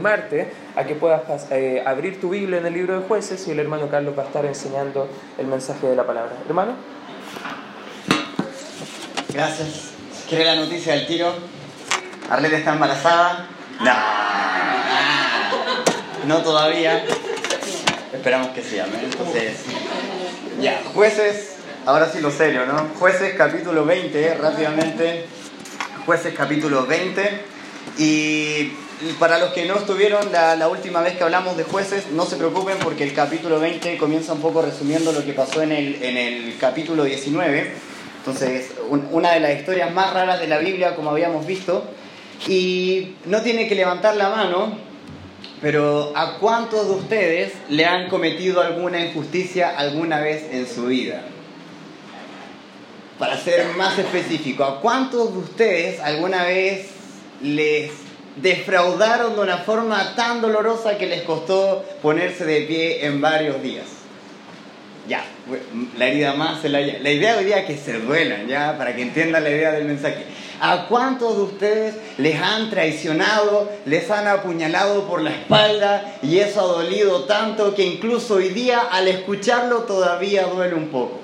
animarte 0.00 0.50
a 0.76 0.84
que 0.84 0.94
puedas 0.94 1.22
eh, 1.50 1.82
abrir 1.84 2.20
tu 2.20 2.30
Biblia 2.30 2.58
en 2.58 2.66
el 2.66 2.72
libro 2.72 2.98
de 2.98 3.06
jueces 3.06 3.46
y 3.46 3.50
el 3.50 3.58
hermano 3.58 3.88
Carlos 3.90 4.14
va 4.18 4.22
a 4.22 4.26
estar 4.26 4.46
enseñando 4.46 5.08
el 5.38 5.46
mensaje 5.46 5.86
de 5.86 5.94
la 5.94 6.06
palabra. 6.06 6.32
Hermano. 6.48 6.72
Gracias. 9.32 9.90
¿Quiere 10.28 10.44
la 10.46 10.56
noticia 10.56 10.94
del 10.94 11.06
tiro? 11.06 11.32
Arlette 12.30 12.54
está 12.54 12.72
embarazada. 12.72 13.48
No, 13.80 13.92
no 16.26 16.42
todavía. 16.42 17.04
Esperamos 18.12 18.48
que 18.48 18.62
sí, 18.62 18.78
amén. 18.78 19.00
Entonces, 19.04 19.64
ya, 20.60 20.80
jueces, 20.94 21.56
ahora 21.84 22.10
sí 22.10 22.20
lo 22.20 22.30
serio, 22.30 22.64
¿no? 22.66 22.88
Jueces 22.98 23.34
capítulo 23.36 23.84
20, 23.84 24.34
rápidamente. 24.34 25.26
Jueces 26.06 26.34
capítulo 26.34 26.86
20. 26.86 27.44
Y 27.98 28.72
para 29.18 29.38
los 29.38 29.52
que 29.52 29.64
no 29.66 29.76
estuvieron 29.76 30.30
la, 30.32 30.68
última 30.68 31.00
vez 31.00 31.16
que 31.16 31.24
hablamos 31.24 31.56
de 31.56 31.64
jueces, 31.64 32.08
no 32.12 32.26
se 32.26 32.36
preocupen 32.36 32.78
porque 32.78 33.04
el 33.04 33.14
capítulo 33.14 33.58
20 33.58 33.96
comienza 33.96 34.32
un 34.32 34.40
poco 34.40 34.62
resumiendo 34.62 35.12
lo 35.12 35.24
que 35.24 35.32
pasó 35.32 35.62
en 35.62 35.72
el, 35.72 36.02
en 36.02 36.16
el 36.16 36.58
capítulo 36.58 37.04
19. 37.04 37.72
Entonces, 38.18 38.72
una 39.10 39.32
de 39.32 39.40
las 39.40 39.58
historias 39.58 39.92
más 39.92 40.12
raras 40.12 40.40
de 40.40 40.46
la 40.46 40.58
Biblia, 40.58 40.94
como 40.94 41.10
habíamos 41.10 41.46
visto. 41.46 41.84
Y 42.46 43.14
no 43.26 43.42
tiene 43.42 43.68
que 43.68 43.74
levantar 43.74 44.16
la 44.16 44.30
mano, 44.30 44.76
pero 45.62 46.12
¿a 46.14 46.38
cuántos 46.38 46.86
de 46.88 46.94
ustedes 46.94 47.52
le 47.68 47.84
han 47.84 48.08
cometido 48.08 48.60
alguna 48.60 49.04
injusticia 49.04 49.76
alguna 49.76 50.20
vez 50.20 50.44
en 50.50 50.66
su 50.66 50.86
vida? 50.86 51.22
Para 53.18 53.38
ser 53.38 53.66
más 53.76 53.98
específico, 53.98 54.64
¿a 54.64 54.80
cuántos 54.80 55.32
de 55.32 55.38
ustedes 55.38 56.00
alguna 56.00 56.44
vez 56.44 56.88
les 57.42 57.90
defraudaron 58.36 59.34
de 59.34 59.40
una 59.40 59.58
forma 59.58 60.14
tan 60.14 60.40
dolorosa 60.40 60.96
que 60.98 61.06
les 61.06 61.22
costó 61.22 61.84
ponerse 62.02 62.44
de 62.44 62.62
pie 62.62 63.06
en 63.06 63.20
varios 63.20 63.62
días? 63.62 63.86
Ya, 65.08 65.24
la 65.98 66.06
herida 66.06 66.34
más, 66.34 66.62
la, 66.64 66.80
la 66.80 67.10
idea 67.10 67.36
hoy 67.36 67.44
día 67.44 67.60
es 67.60 67.66
que 67.66 67.76
se 67.76 67.98
duelan, 67.98 68.46
ya, 68.46 68.76
para 68.78 68.94
que 68.94 69.02
entiendan 69.02 69.42
la 69.42 69.50
idea 69.50 69.72
del 69.72 69.84
mensaje. 69.84 70.24
¿A 70.60 70.86
cuántos 70.88 71.36
de 71.36 71.42
ustedes 71.42 71.94
les 72.18 72.40
han 72.40 72.68
traicionado, 72.68 73.70
les 73.86 74.10
han 74.10 74.28
apuñalado 74.28 75.04
por 75.08 75.22
la 75.22 75.30
espalda 75.30 76.18
y 76.22 76.38
eso 76.38 76.60
ha 76.60 76.82
dolido 76.82 77.24
tanto 77.24 77.74
que 77.74 77.82
incluso 77.82 78.34
hoy 78.34 78.50
día 78.50 78.80
al 78.92 79.08
escucharlo 79.08 79.84
todavía 79.84 80.44
duele 80.44 80.74
un 80.74 80.88
poco? 80.88 81.18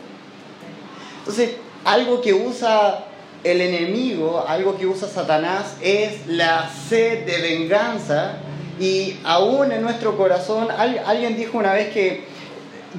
Entonces, 1.18 1.56
algo 1.84 2.20
que 2.22 2.32
usa 2.32 3.05
el 3.46 3.60
enemigo, 3.60 4.44
algo 4.46 4.76
que 4.76 4.86
usa 4.86 5.08
Satanás 5.08 5.76
es 5.80 6.26
la 6.26 6.70
sed 6.88 7.24
de 7.26 7.40
venganza. 7.40 8.38
Y 8.78 9.16
aún 9.24 9.72
en 9.72 9.82
nuestro 9.82 10.16
corazón, 10.16 10.68
alguien 10.70 11.36
dijo 11.36 11.56
una 11.56 11.72
vez 11.72 11.92
que 11.92 12.24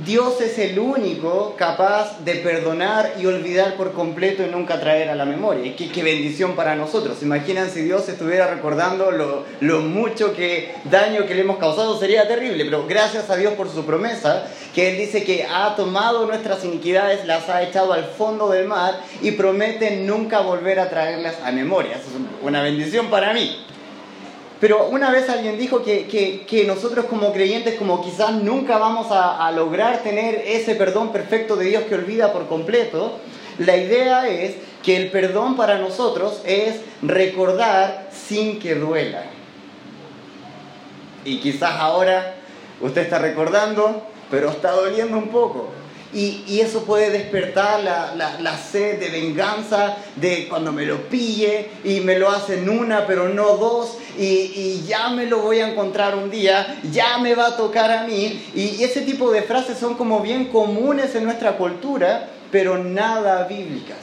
Dios 0.06 0.42
es 0.42 0.60
el 0.60 0.78
único 0.78 1.56
capaz 1.58 2.20
de 2.24 2.36
perdonar 2.36 3.14
y 3.20 3.26
olvidar 3.26 3.76
por 3.76 3.94
completo 3.94 4.44
y 4.44 4.50
nunca 4.50 4.80
traer 4.80 5.10
a 5.10 5.16
la 5.16 5.26
memoria. 5.26 5.76
Qué, 5.76 5.90
qué 5.90 6.04
bendición 6.04 6.56
para 6.56 6.76
nosotros. 6.76 7.24
Imaginan 7.24 7.70
si 7.70 7.82
Dios 7.82 8.08
estuviera 8.08 8.48
recordando 8.48 9.12
lo, 9.12 9.46
lo, 9.60 9.82
mucho 9.82 10.36
que 10.36 10.74
daño 10.86 11.26
que 11.26 11.34
le 11.34 11.42
hemos 11.42 11.58
causado, 11.58 11.98
sería 12.00 12.28
terrible. 12.28 12.66
Pero 12.66 12.86
gracias 12.88 13.30
a 13.30 13.38
Dios 13.38 13.54
por 13.54 13.70
su 13.70 13.86
promesa, 13.86 14.46
que 14.76 14.92
Él 14.92 14.98
dice 14.98 15.24
que 15.24 15.48
ha 15.50 15.76
tomado 15.76 16.28
nuestras 16.28 16.64
iniquidades, 16.64 17.26
las 17.26 17.50
ha 17.50 17.64
echado 17.64 17.94
al 17.94 18.06
fondo 18.06 18.50
del 18.50 18.68
mar 18.68 19.00
y 19.22 19.32
promete 19.32 19.98
nunca 19.98 20.42
volver 20.42 20.80
a 20.80 20.90
traerlas 20.90 21.36
a 21.44 21.52
memoria. 21.52 21.96
Es 21.96 22.04
una 22.44 22.62
bendición 22.62 23.08
para 23.08 23.34
mí. 23.34 23.66
Pero 24.60 24.88
una 24.88 25.12
vez 25.12 25.30
alguien 25.30 25.58
dijo 25.58 25.84
que, 25.84 26.64
nosotros 26.66 27.06
como 27.06 27.32
creyentes, 27.32 27.76
como 27.76 28.04
quizás 28.04 28.34
nunca 28.34 28.78
vamos 28.78 29.08
a, 29.12 29.52
lograr 29.52 30.02
tener 30.02 30.44
ese 30.46 30.76
perdón 30.76 31.12
perfecto 31.12 31.56
de 31.56 31.66
Dios 31.66 31.84
que 31.84 31.96
olvida 31.96 32.34
por 32.34 32.48
completo, 32.48 33.20
la 33.60 33.78
idea 33.78 34.28
es 34.28 34.56
que 34.84 34.98
el 34.98 35.12
perdón 35.12 35.56
para 35.56 35.78
nosotros 35.78 36.42
es 36.46 36.82
recordar 37.02 38.10
sin 38.12 38.60
que 38.60 38.76
duela. 38.76 39.24
Y 41.24 41.40
quizás 41.40 41.74
ahora 41.80 42.36
usted 42.82 43.02
está 43.02 43.20
recordando, 43.20 44.04
pero 44.32 44.50
está 44.50 44.72
doliendo 44.72 45.18
un 45.18 45.30
poco. 45.30 45.70
Y, 46.14 46.60
eso 46.62 46.84
puede 46.84 47.12
despertar 47.12 47.82
la, 47.84 48.58
sed 48.58 49.00
de 49.00 49.10
venganza 49.10 49.98
de 50.16 50.48
cuando 50.48 50.72
me 50.72 50.86
lo 50.86 51.10
pille 51.10 51.70
y 51.84 52.00
me 52.00 52.18
lo 52.18 52.30
hacen 52.30 52.70
una 52.70 53.06
pero 53.06 53.30
no 53.30 53.58
dos 53.58 53.98
y, 54.18 54.84
ya 54.88 55.10
me 55.10 55.26
lo 55.26 55.40
voy 55.40 55.60
a 55.60 55.70
encontrar 55.70 56.16
un 56.16 56.32
día, 56.32 56.80
ya 56.92 57.18
me 57.18 57.36
va 57.36 57.48
a 57.48 57.58
tocar 57.58 57.92
a 57.92 58.04
mí. 58.04 58.52
Y, 58.56 58.84
ese 58.84 59.02
tipo 59.02 59.32
de 59.32 59.44
frases 59.44 59.78
son 59.78 59.96
como 59.96 60.22
bien 60.22 60.46
comunes 60.46 61.14
en 61.16 61.26
nuestra 61.26 61.58
cultura, 61.58 62.30
pero 62.52 62.78
nada 62.78 63.46
bíblicas. 63.46 63.98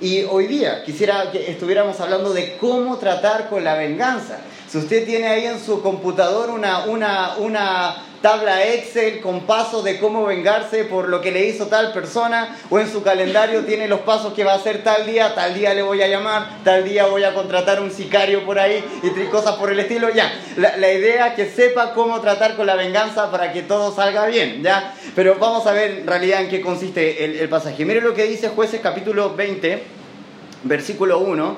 Y 0.00 0.24
hoy 0.24 0.46
día 0.46 0.84
quisiera 0.84 1.30
que 1.30 1.50
estuviéramos 1.50 2.00
hablando 2.00 2.32
de 2.32 2.56
cómo 2.58 2.96
tratar 2.98 3.48
con 3.48 3.64
la 3.64 3.76
venganza. 3.76 4.38
Si 4.68 4.78
usted 4.78 5.06
tiene 5.06 5.26
ahí 5.26 5.46
en 5.46 5.58
su 5.58 5.80
computador 5.80 6.50
una, 6.50 6.84
una, 6.86 7.36
una 7.38 7.96
tabla 8.26 8.66
Excel 8.66 9.20
con 9.20 9.42
pasos 9.42 9.84
de 9.84 10.00
cómo 10.00 10.26
vengarse 10.26 10.82
por 10.82 11.08
lo 11.08 11.20
que 11.20 11.30
le 11.30 11.46
hizo 11.46 11.68
tal 11.68 11.92
persona, 11.92 12.56
o 12.70 12.80
en 12.80 12.90
su 12.90 13.04
calendario 13.04 13.64
tiene 13.64 13.86
los 13.86 14.00
pasos 14.00 14.32
que 14.32 14.42
va 14.42 14.54
a 14.54 14.56
hacer 14.56 14.82
tal 14.82 15.06
día, 15.06 15.32
tal 15.36 15.54
día 15.54 15.72
le 15.74 15.82
voy 15.82 16.02
a 16.02 16.08
llamar, 16.08 16.58
tal 16.64 16.82
día 16.82 17.06
voy 17.06 17.22
a 17.22 17.34
contratar 17.34 17.80
un 17.80 17.92
sicario 17.92 18.44
por 18.44 18.58
ahí 18.58 18.84
y 19.04 19.26
cosas 19.26 19.54
por 19.54 19.70
el 19.70 19.78
estilo, 19.78 20.08
ya. 20.12 20.32
La, 20.56 20.92
idea 20.92 21.28
es 21.28 21.34
que 21.34 21.46
sepa 21.48 21.94
cómo 21.94 22.20
tratar 22.20 22.56
con 22.56 22.66
la 22.66 22.74
venganza 22.74 23.30
para 23.30 23.52
que 23.52 23.62
todo 23.62 23.94
salga 23.94 24.26
bien, 24.26 24.60
ya. 24.60 24.92
Pero 25.14 25.36
vamos 25.38 25.64
a 25.68 25.70
ver 25.70 25.98
en 25.98 26.06
realidad 26.08 26.40
en 26.40 26.48
qué 26.48 26.60
consiste 26.60 27.24
el, 27.24 27.36
el 27.36 27.48
pasaje. 27.48 27.84
Mire 27.84 28.00
lo 28.00 28.12
que 28.12 28.24
dice 28.24 28.48
Jueces 28.48 28.80
capítulo 28.80 29.36
20, 29.36 29.84
versículo 30.64 31.20
1. 31.20 31.56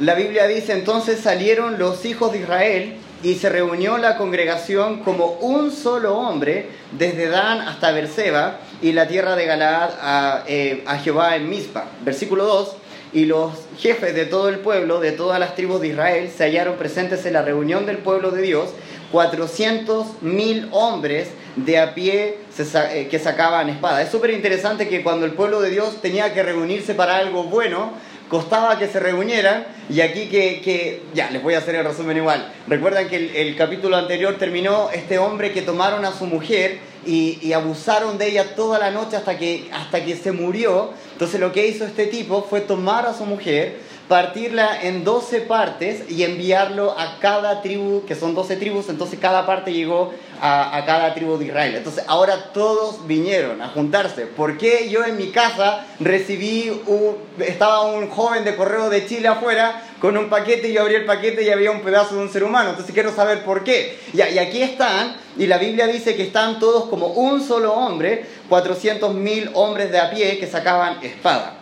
La 0.00 0.14
Biblia 0.14 0.48
dice, 0.48 0.72
entonces 0.72 1.20
salieron 1.20 1.78
los 1.78 2.04
hijos 2.04 2.32
de 2.32 2.40
Israel 2.40 2.96
y 3.26 3.34
se 3.34 3.48
reunió 3.48 3.98
la 3.98 4.16
congregación 4.16 5.00
como 5.00 5.32
un 5.40 5.72
solo 5.72 6.16
hombre, 6.16 6.68
desde 6.92 7.26
Dan 7.26 7.60
hasta 7.60 7.90
Berseba 7.90 8.60
y 8.80 8.92
la 8.92 9.08
tierra 9.08 9.34
de 9.34 9.46
Galaad 9.46 9.90
a, 10.00 10.44
eh, 10.46 10.84
a 10.86 10.98
Jehová 10.98 11.34
en 11.34 11.50
Mizpa. 11.50 11.86
Versículo 12.04 12.44
2. 12.44 12.76
Y 13.14 13.24
los 13.24 13.50
jefes 13.78 14.14
de 14.14 14.26
todo 14.26 14.48
el 14.48 14.60
pueblo, 14.60 15.00
de 15.00 15.10
todas 15.10 15.40
las 15.40 15.56
tribus 15.56 15.80
de 15.80 15.88
Israel, 15.88 16.30
se 16.30 16.44
hallaron 16.44 16.76
presentes 16.76 17.26
en 17.26 17.32
la 17.32 17.42
reunión 17.42 17.84
del 17.84 17.98
pueblo 17.98 18.30
de 18.30 18.42
Dios, 18.42 18.68
400 19.10 20.22
mil 20.22 20.68
hombres 20.70 21.26
de 21.56 21.80
a 21.80 21.94
pie 21.94 22.38
eh, 22.58 23.08
que 23.10 23.18
sacaban 23.18 23.68
espada. 23.68 24.02
Es 24.02 24.10
súper 24.10 24.30
interesante 24.30 24.88
que 24.88 25.02
cuando 25.02 25.26
el 25.26 25.32
pueblo 25.32 25.60
de 25.60 25.70
Dios 25.70 26.00
tenía 26.00 26.32
que 26.32 26.44
reunirse 26.44 26.94
para 26.94 27.16
algo 27.16 27.42
bueno, 27.42 27.90
costaba 28.28 28.78
que 28.78 28.88
se 28.88 29.00
reunieran 29.00 29.66
y 29.88 30.00
aquí 30.00 30.28
que, 30.28 31.02
ya, 31.14 31.30
les 31.30 31.42
voy 31.42 31.54
a 31.54 31.58
hacer 31.58 31.74
el 31.76 31.84
resumen 31.84 32.16
igual. 32.16 32.52
Recuerdan 32.66 33.08
que 33.08 33.40
el, 33.40 33.56
capítulo 33.56 33.96
anterior 33.96 34.36
terminó 34.38 34.90
este 34.90 35.18
hombre 35.18 35.52
que 35.52 35.62
tomaron 35.62 36.04
a 36.04 36.12
su 36.12 36.26
mujer 36.26 36.78
y, 37.04 37.38
y, 37.40 37.52
abusaron 37.52 38.18
de 38.18 38.28
ella 38.28 38.56
toda 38.56 38.78
la 38.78 38.90
noche 38.90 39.16
hasta 39.16 39.38
que, 39.38 39.68
hasta 39.72 40.04
que 40.04 40.16
se 40.16 40.32
murió. 40.32 40.90
Entonces 41.12 41.40
lo 41.40 41.52
que 41.52 41.68
hizo 41.68 41.84
este 41.84 42.06
tipo 42.06 42.46
fue 42.48 42.60
tomar 42.60 43.06
a 43.06 43.14
su 43.14 43.24
mujer, 43.24 43.78
partirla 44.08 44.82
en 44.82 45.04
12 45.04 45.40
partes 45.42 46.08
y 46.08 46.22
enviarlo 46.22 46.92
a 46.96 47.18
cada 47.18 47.62
tribu, 47.62 48.04
que 48.06 48.14
son 48.14 48.34
12 48.34 48.56
tribus, 48.56 48.88
entonces 48.88 49.18
cada 49.18 49.46
parte 49.46 49.72
llegó 49.72 50.12
a, 50.40 50.82
cada 50.86 51.14
tribu 51.14 51.38
de 51.38 51.46
Israel. 51.46 51.74
Entonces 51.74 52.04
ahora 52.06 52.52
todos 52.52 53.06
vinieron 53.06 53.60
a 53.62 53.68
juntarse. 53.68 54.26
¿Por 54.26 54.58
qué 54.58 54.88
yo 54.88 55.04
en 55.04 55.16
mi 55.16 55.30
casa 55.30 55.86
recibí, 55.98 56.70
un, 56.86 57.16
estaba 57.40 57.82
un 57.82 58.08
joven 58.08 58.44
de 58.44 58.54
correo 58.54 58.90
de 58.90 59.06
Chile 59.06 59.28
afuera 59.28 59.82
con 60.00 60.16
un 60.16 60.28
paquete 60.28 60.68
y 60.68 60.74
yo 60.74 60.82
abrí 60.82 60.94
el 60.94 61.06
paquete 61.06 61.42
y 61.42 61.50
había 61.50 61.70
un 61.70 61.80
pedazo 61.80 62.14
de 62.14 62.22
un 62.22 62.30
ser 62.30 62.44
humano? 62.44 62.70
Entonces 62.70 62.94
quiero 62.94 63.12
saber 63.12 63.44
por 63.44 63.64
qué. 63.64 63.98
Y, 64.12 64.18
y 64.18 64.38
aquí 64.38 64.62
están, 64.62 65.16
y 65.36 65.46
la 65.46 65.58
Biblia 65.58 65.86
dice 65.88 66.14
que 66.14 66.22
están 66.22 66.60
todos 66.60 66.84
como 66.84 67.08
un 67.08 67.42
solo 67.42 67.72
hombre, 67.72 68.24
400 68.48 69.14
mil 69.14 69.50
hombres 69.54 69.90
de 69.90 69.98
a 69.98 70.10
pie 70.10 70.38
que 70.38 70.46
sacaban 70.46 71.02
espada. 71.02 71.54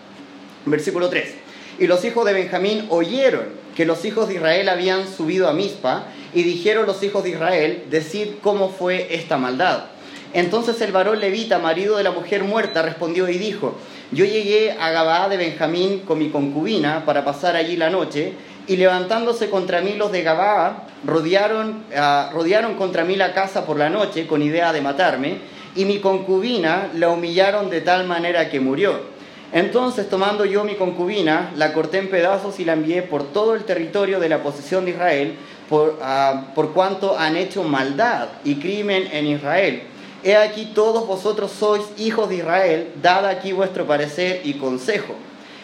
Versículo 0.67 1.09
3. 1.09 1.44
Y 1.79 1.87
los 1.87 2.05
hijos 2.05 2.25
de 2.25 2.33
Benjamín 2.33 2.87
oyeron 2.91 3.65
que 3.75 3.85
los 3.85 4.05
hijos 4.05 4.29
de 4.29 4.35
Israel 4.35 4.69
habían 4.69 5.09
subido 5.09 5.49
a 5.49 5.53
Mizpa, 5.53 6.05
y 6.33 6.43
dijeron 6.43 6.87
los 6.87 7.03
hijos 7.03 7.23
de 7.25 7.31
Israel, 7.31 7.85
decid 7.91 8.29
cómo 8.43 8.69
fue 8.71 9.15
esta 9.15 9.37
maldad. 9.37 9.85
Entonces 10.33 10.81
el 10.81 10.91
varón 10.91 11.21
levita, 11.21 11.59
marido 11.59 11.97
de 11.97 12.03
la 12.03 12.11
mujer 12.11 12.43
muerta, 12.43 12.83
respondió 12.83 13.29
y 13.29 13.39
dijo, 13.39 13.77
yo 14.11 14.25
llegué 14.25 14.73
a 14.73 14.91
Gabaa 14.91 15.29
de 15.29 15.37
Benjamín 15.37 16.01
con 16.01 16.19
mi 16.19 16.31
concubina 16.31 17.05
para 17.05 17.25
pasar 17.25 17.55
allí 17.57 17.77
la 17.77 17.91
noche, 17.91 18.33
y 18.67 18.77
levantándose 18.77 19.51
contra 19.51 19.81
mí 19.81 19.95
los 19.95 20.11
de 20.11 20.23
Gabaa, 20.23 20.87
rodearon, 21.05 21.85
ah, 21.97 22.31
rodearon 22.33 22.75
contra 22.75 23.05
mí 23.05 23.15
la 23.15 23.33
casa 23.33 23.65
por 23.65 23.79
la 23.79 23.91
noche 23.91 24.27
con 24.27 24.43
idea 24.43 24.73
de 24.73 24.81
matarme, 24.81 25.39
y 25.77 25.85
mi 25.85 26.01
concubina 26.01 26.89
la 26.95 27.11
humillaron 27.11 27.71
de 27.71 27.81
tal 27.81 28.07
manera 28.07 28.49
que 28.51 28.61
murió. 28.61 29.14
Entonces, 29.55 30.11
tomando 30.11 30.45
yo 30.45 30.65
mi 30.65 30.75
concubina, 30.75 31.53
la 31.55 31.73
corté 31.73 31.99
en 31.99 32.11
pedazos 32.11 32.59
y 32.59 32.65
la 32.65 32.73
envié 32.73 33.03
por 33.03 33.23
todo 33.23 33.55
el 33.55 33.63
territorio 33.63 34.19
de 34.19 34.29
la 34.29 34.43
posesión 34.43 34.85
de 34.85 34.91
Israel, 34.91 35.37
por, 35.69 35.97
ah, 36.03 36.47
por 36.57 36.73
cuanto 36.73 37.17
han 37.17 37.37
hecho 37.37 37.63
maldad 37.63 38.27
y 38.43 38.57
crimen 38.57 39.09
en 39.13 39.29
Israel. 39.29 39.85
He 40.25 40.35
aquí 40.35 40.73
todos 40.75 41.07
vosotros 41.07 41.53
sois 41.53 41.85
hijos 41.99 42.29
de 42.31 42.39
Israel, 42.39 42.93
dad 43.01 43.27
aquí 43.27 43.53
vuestro 43.53 43.87
parecer 43.87 44.41
y 44.43 44.55
consejo. 44.55 45.15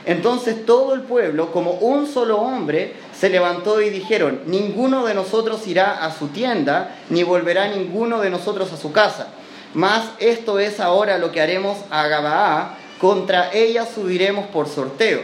Entonces 0.07 0.65
todo 0.65 0.95
el 0.95 1.01
pueblo, 1.01 1.51
como 1.51 1.73
un 1.73 2.07
solo 2.07 2.41
hombre, 2.41 2.95
se 3.13 3.29
levantó 3.29 3.83
y 3.83 3.91
dijeron, 3.91 4.43
ninguno 4.47 5.05
de 5.05 5.15
nosotros 5.15 5.67
irá 5.67 6.05
a 6.05 6.13
su 6.17 6.29
tienda, 6.29 6.97
ni 7.09 7.25
volverá 7.25 7.67
ninguno 7.67 8.21
de 8.21 8.31
nosotros 8.31 8.73
a 8.73 8.77
su 8.77 8.93
casa. 8.93 9.33
Mas 9.75 10.11
esto 10.21 10.61
es 10.61 10.79
ahora 10.79 11.19
lo 11.19 11.33
que 11.33 11.41
haremos 11.41 11.79
a 11.91 12.07
Gabaá, 12.07 12.77
contra 13.01 13.53
ella 13.53 13.87
subiremos 13.87 14.47
por 14.49 14.69
sorteo. 14.69 15.21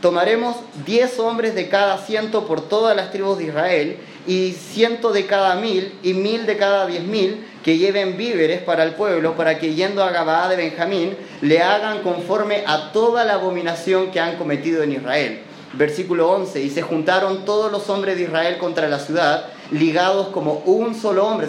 Tomaremos 0.00 0.56
diez 0.86 1.18
hombres 1.18 1.54
de 1.54 1.68
cada 1.68 1.98
ciento 1.98 2.46
por 2.46 2.60
todas 2.68 2.96
las 2.96 3.10
tribus 3.10 3.38
de 3.38 3.44
Israel, 3.44 3.98
y 4.26 4.52
ciento 4.52 5.12
de 5.12 5.26
cada 5.26 5.56
mil, 5.56 5.92
y 6.02 6.14
mil 6.14 6.46
de 6.46 6.56
cada 6.56 6.86
diez 6.86 7.02
mil, 7.02 7.44
que 7.64 7.78
lleven 7.78 8.16
víveres 8.16 8.62
para 8.62 8.84
el 8.84 8.94
pueblo, 8.94 9.34
para 9.34 9.58
que 9.58 9.74
yendo 9.74 10.04
a 10.04 10.10
Gabaá 10.10 10.48
de 10.48 10.56
Benjamín, 10.56 11.16
le 11.40 11.60
hagan 11.60 12.02
conforme 12.02 12.62
a 12.66 12.92
toda 12.92 13.24
la 13.24 13.34
abominación 13.34 14.10
que 14.10 14.20
han 14.20 14.36
cometido 14.36 14.82
en 14.82 14.92
Israel. 14.92 15.40
Versículo 15.72 16.30
11, 16.30 16.62
y 16.62 16.70
se 16.70 16.82
juntaron 16.82 17.44
todos 17.44 17.72
los 17.72 17.90
hombres 17.90 18.16
de 18.16 18.22
Israel 18.22 18.58
contra 18.58 18.88
la 18.88 19.00
ciudad, 19.00 19.46
ligados 19.70 20.28
como 20.28 20.62
un 20.64 20.94
solo 20.94 21.26
hombre 21.26 21.48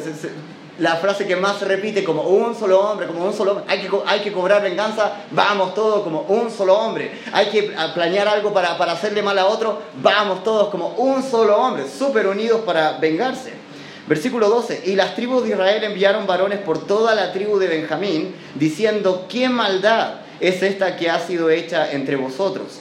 la 0.80 0.96
frase 0.96 1.28
que 1.28 1.36
más 1.36 1.58
se 1.58 1.66
repite 1.66 2.04
como 2.04 2.24
un 2.24 2.56
solo 2.56 2.80
hombre, 2.80 3.08
como 3.08 3.26
un 3.26 3.34
solo 3.34 3.52
hombre. 3.52 3.66
Hay 3.68 3.80
que, 3.80 3.90
hay 4.06 4.20
que 4.22 4.32
cobrar 4.32 4.62
venganza, 4.62 5.14
vamos 5.32 5.74
todos 5.74 6.04
como 6.04 6.22
un 6.22 6.50
solo 6.50 6.78
hombre. 6.78 7.12
Hay 7.32 7.48
que 7.48 7.74
planear 7.94 8.28
algo 8.28 8.54
para, 8.54 8.78
para 8.78 8.94
hacerle 8.94 9.22
mal 9.22 9.38
a 9.38 9.48
otro, 9.48 9.82
vamos 10.02 10.44
todos 10.44 10.70
como 10.70 10.90
un 10.98 11.22
solo 11.22 11.58
hombre, 11.58 11.86
súper 11.88 12.28
unidos 12.28 12.62
para 12.66 12.94
vengarse. 12.94 13.54
Versículo 14.08 14.50
12, 14.50 14.84
y 14.86 14.96
las 14.96 15.16
tribus 15.16 15.44
de 15.44 15.50
Israel 15.50 15.84
enviaron 15.84 16.26
varones 16.26 16.60
por 16.60 16.88
toda 16.88 17.14
la 17.14 17.32
tribu 17.32 17.60
de 17.60 17.68
Benjamín, 17.68 18.34
diciendo, 18.56 19.28
¿qué 19.30 19.50
maldad 19.50 20.22
es 20.40 20.64
esta 20.64 20.96
que 20.96 21.12
ha 21.12 21.20
sido 21.20 21.52
hecha 21.52 21.92
entre 21.92 22.16
vosotros? 22.16 22.80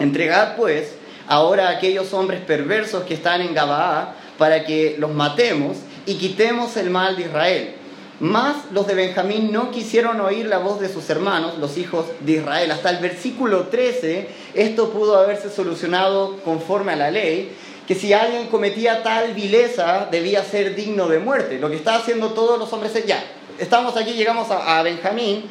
Entregad 0.00 0.56
pues 0.56 0.94
ahora 1.28 1.68
a 1.68 1.72
aquellos 1.72 2.12
hombres 2.12 2.40
perversos 2.40 3.04
que 3.04 3.14
están 3.14 3.40
en 3.40 3.54
Gabaa, 3.54 4.16
para 4.36 4.64
que 4.64 4.96
los 4.98 5.12
matemos 5.12 5.76
y 6.08 6.14
quitemos 6.14 6.76
el 6.78 6.88
mal 6.88 7.16
de 7.16 7.24
Israel. 7.24 7.74
Mas 8.18 8.56
los 8.72 8.86
de 8.86 8.94
Benjamín 8.94 9.52
no 9.52 9.70
quisieron 9.70 10.20
oír 10.20 10.46
la 10.46 10.58
voz 10.58 10.80
de 10.80 10.88
sus 10.88 11.08
hermanos, 11.10 11.58
los 11.58 11.76
hijos 11.76 12.06
de 12.20 12.32
Israel. 12.32 12.70
Hasta 12.72 12.90
el 12.90 12.96
versículo 12.96 13.68
13, 13.68 14.26
esto 14.54 14.90
pudo 14.90 15.18
haberse 15.18 15.50
solucionado 15.50 16.38
conforme 16.44 16.92
a 16.92 16.96
la 16.96 17.10
ley, 17.10 17.52
que 17.86 17.94
si 17.94 18.12
alguien 18.12 18.48
cometía 18.48 19.02
tal 19.02 19.34
vileza 19.34 20.08
debía 20.10 20.42
ser 20.42 20.74
digno 20.74 21.08
de 21.08 21.18
muerte. 21.18 21.58
Lo 21.58 21.68
que 21.68 21.76
está 21.76 21.96
haciendo 21.96 22.30
todos 22.30 22.58
los 22.58 22.72
hombres 22.72 22.96
es 22.96 23.06
ya, 23.06 23.22
estamos 23.58 23.96
aquí, 23.96 24.14
llegamos 24.14 24.48
a, 24.50 24.82
Benjamín, 24.82 25.44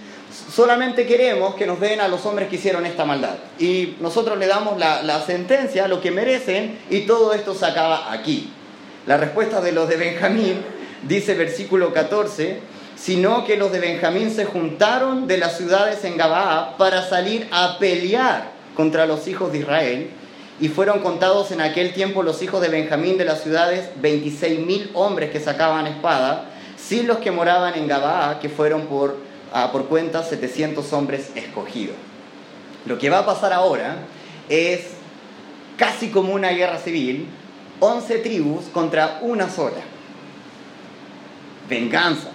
solamente 0.54 1.06
queremos 1.06 1.54
que 1.54 1.68
nos 1.68 1.80
den 1.80 2.02
a 2.02 2.08
los 2.08 2.26
hombres 2.26 2.50
que 2.50 2.56
hicieron 2.56 2.86
esta 2.86 3.06
maldad. 3.06 3.36
Y 3.60 3.96
nosotros 4.02 4.40
le 4.40 4.48
damos 4.48 4.80
la, 4.80 5.04
la 5.04 5.22
sentencia, 5.22 5.88
lo 5.88 6.02
que 6.02 6.10
merecen, 6.10 6.80
y 6.90 7.02
todo 7.02 7.34
esto 7.34 7.54
se 7.54 7.66
acaba 7.66 8.12
aquí. 8.12 8.52
La 9.08 9.16
respuesta 9.16 9.62
de 9.62 9.72
los 9.72 9.88
de 9.88 9.96
Benjamín 9.96 10.62
dice 11.08 11.34
versículo 11.34 11.94
14, 11.94 12.60
sino 12.98 13.46
que 13.46 13.56
los 13.56 13.72
de 13.72 13.80
Benjamín 13.80 14.30
se 14.30 14.44
juntaron 14.44 15.28
de 15.28 15.38
las 15.38 15.56
ciudades 15.56 16.04
en 16.04 16.18
Gabaa 16.18 16.76
para 16.76 17.08
salir 17.08 17.48
a 17.52 17.80
pelear 17.80 18.52
contra 18.76 19.06
los 19.06 19.30
hijos 19.30 19.54
de 19.54 19.60
Israel, 19.60 20.10
y 20.60 20.68
fueron 20.68 21.00
contados 21.00 21.52
en 21.52 21.62
aquel 21.62 21.94
tiempo 21.94 22.22
los 22.22 22.42
hijos 22.42 22.62
de 22.62 22.68
Benjamín 22.68 23.18
de 23.18 23.24
las 23.24 23.44
ciudades 23.44 23.90
26 24.02 24.60
mil 24.60 24.92
hombres 24.94 25.32
que 25.32 25.40
sacaban 25.40 25.88
espada, 25.88 26.50
sin 26.76 27.08
los 27.08 27.20
que 27.20 27.32
moraban 27.32 27.76
en 27.76 27.88
Gabaa, 27.88 28.40
que 28.42 28.50
fueron 28.50 28.88
por, 28.88 29.16
ah, 29.54 29.72
por 29.72 29.86
cuenta 29.86 30.22
700 30.22 30.92
hombres 30.92 31.32
escogidos. 31.36 31.96
Lo 32.86 32.98
que 32.98 33.10
va 33.10 33.20
a 33.20 33.26
pasar 33.26 33.54
ahora 33.54 34.00
es 34.50 34.82
casi 35.78 36.10
como 36.10 36.34
una 36.34 36.50
guerra 36.50 36.80
civil, 36.80 37.28
11 37.80 38.18
tribus 38.20 38.66
contra 38.74 39.20
una 39.22 39.50
sola. 39.50 39.82
Venganza. 41.70 42.32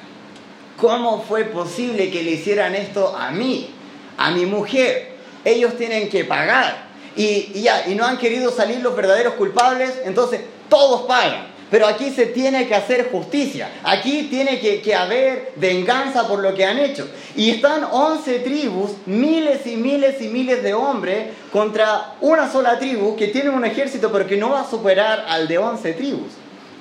¿Cómo 0.81 1.23
fue 1.23 1.45
posible 1.45 2.11
que 2.11 2.23
le 2.23 2.33
hicieran 2.33 2.75
esto 2.75 3.17
a 3.17 3.31
mí, 3.31 3.71
a 4.19 4.31
mi 4.31 4.47
mujer? 4.47 5.13
Ellos 5.45 5.77
tienen 5.77 6.09
que 6.09 6.25
pagar. 6.25 6.91
Y, 7.15 7.61
ya, 7.61 7.87
y 7.89 7.95
no 7.95 8.05
han 8.07 8.19
querido 8.19 8.51
salir 8.51 8.81
los 8.81 8.97
verdaderos 8.97 9.35
culpables, 9.35 10.01
entonces 10.05 10.41
todos 10.69 11.03
pagan. 11.03 11.52
Pero 11.73 11.87
aquí 11.87 12.11
se 12.11 12.27
tiene 12.27 12.69
que 12.69 12.75
hacer 12.75 13.11
justicia. 13.11 13.71
Aquí 13.83 14.25
tiene 14.25 14.61
que, 14.61 14.95
haber 14.95 15.53
venganza 15.57 16.29
por 16.29 16.41
lo 16.41 16.55
que 16.55 16.67
han 16.67 16.79
hecho. 16.79 17.09
Y 17.35 17.49
están 17.49 17.85
11 17.91 18.41
tribus, 18.41 18.91
miles 19.07 19.67
y 19.67 19.77
miles 19.77 20.21
y 20.21 20.29
miles 20.29 20.63
de 20.63 20.75
hombres 20.75 21.29
contra 21.51 22.17
una 22.21 22.53
sola 22.53 22.79
tribu 22.79 23.17
que 23.17 23.29
tiene 23.29 23.49
un 23.49 23.65
ejército 23.65 24.13
pero 24.13 24.27
que 24.27 24.37
no 24.37 24.51
va 24.51 24.61
a 24.61 24.71
superar 24.71 25.25
al 25.27 25.49
de 25.49 25.57
11 25.57 25.95
tribus. 25.95 26.33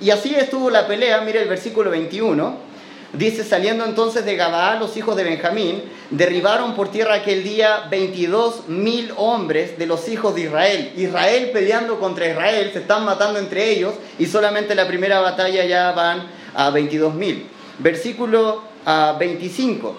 Y 0.01 0.09
así 0.09 0.35
estuvo 0.35 0.69
la 0.69 0.85
pelea, 0.85 1.21
mire 1.21 1.41
el 1.41 1.47
versículo 1.47 1.89
21. 1.89 2.70
Dice, 3.13 3.43
saliendo 3.43 3.83
entonces 3.83 4.23
de 4.23 4.37
Gabaa 4.37 4.79
los 4.79 4.95
hijos 4.95 5.17
de 5.17 5.25
Benjamín, 5.25 5.83
derribaron 6.11 6.75
por 6.75 6.91
tierra 6.91 7.15
aquel 7.15 7.43
día 7.43 7.87
22 7.91 8.69
mil 8.69 9.11
hombres 9.17 9.77
de 9.77 9.85
los 9.85 10.07
hijos 10.07 10.33
de 10.33 10.43
Israel. 10.43 10.93
Israel 10.95 11.49
peleando 11.51 11.99
contra 11.99 12.29
Israel, 12.29 12.69
se 12.71 12.79
están 12.79 13.03
matando 13.03 13.37
entre 13.37 13.69
ellos 13.69 13.95
y 14.17 14.27
solamente 14.27 14.75
la 14.75 14.87
primera 14.87 15.19
batalla 15.19 15.65
ya 15.65 15.91
van 15.91 16.23
a 16.55 16.69
22 16.69 17.13
mil. 17.13 17.47
Versículo 17.79 18.63
25. 19.19 19.93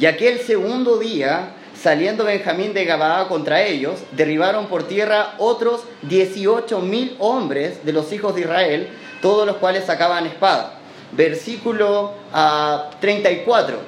Y 0.00 0.06
aquel 0.06 0.40
segundo 0.40 0.98
día, 0.98 1.54
saliendo 1.80 2.24
Benjamín 2.24 2.74
de 2.74 2.84
Gabaa 2.84 3.28
contra 3.28 3.62
ellos, 3.62 4.00
derribaron 4.10 4.66
por 4.66 4.88
tierra 4.88 5.34
otros 5.38 5.82
18 6.02 6.80
mil 6.80 7.14
hombres 7.20 7.84
de 7.84 7.92
los 7.92 8.12
hijos 8.12 8.34
de 8.34 8.40
Israel, 8.40 8.88
todos 9.22 9.46
los 9.46 9.58
cuales 9.58 9.84
sacaban 9.84 10.26
espada 10.26 10.80
versículo 11.16 12.12
34. 13.00 13.76
Ah, 13.76 13.80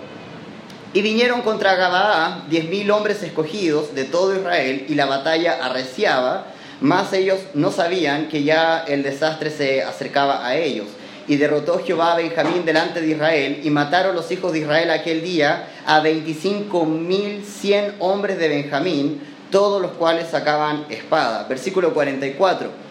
y 0.93 1.03
vinieron 1.03 1.43
contra 1.43 1.75
Gabaa 1.75 2.45
diez 2.49 2.69
mil 2.69 2.91
hombres 2.91 3.23
escogidos 3.23 3.95
de 3.95 4.05
todo 4.05 4.35
Israel, 4.35 4.87
y 4.89 4.95
la 4.95 5.07
batalla 5.07 5.59
arreciaba, 5.63 6.47
mas 6.81 7.13
ellos 7.13 7.39
no 7.55 7.71
sabían 7.71 8.29
que 8.29 8.45
ya 8.45 8.85
el 8.87 9.03
desastre 9.03 9.51
se 9.51 9.83
acercaba 9.83 10.47
a 10.47 10.57
ellos. 10.57 10.87
Y 11.29 11.37
derrotó 11.37 11.83
Jehová 11.85 12.13
a 12.13 12.17
Benjamín 12.17 12.65
delante 12.65 13.01
de 13.01 13.09
Israel, 13.09 13.61
y 13.63 13.71
mataron 13.71 14.15
los 14.15 14.31
hijos 14.31 14.53
de 14.53 14.61
Israel 14.61 14.91
aquel 14.91 15.23
día 15.23 15.69
a 15.85 16.01
veinticinco 16.01 16.87
mil 16.87 17.45
cien 17.45 17.95
hombres 17.99 18.39
de 18.39 18.49
Benjamín, 18.49 19.21
todos 19.51 19.83
los 19.83 19.91
cuales 19.93 20.29
sacaban 20.29 20.87
espada. 20.89 21.47
Versículo 21.49 21.93
44. 21.93 22.86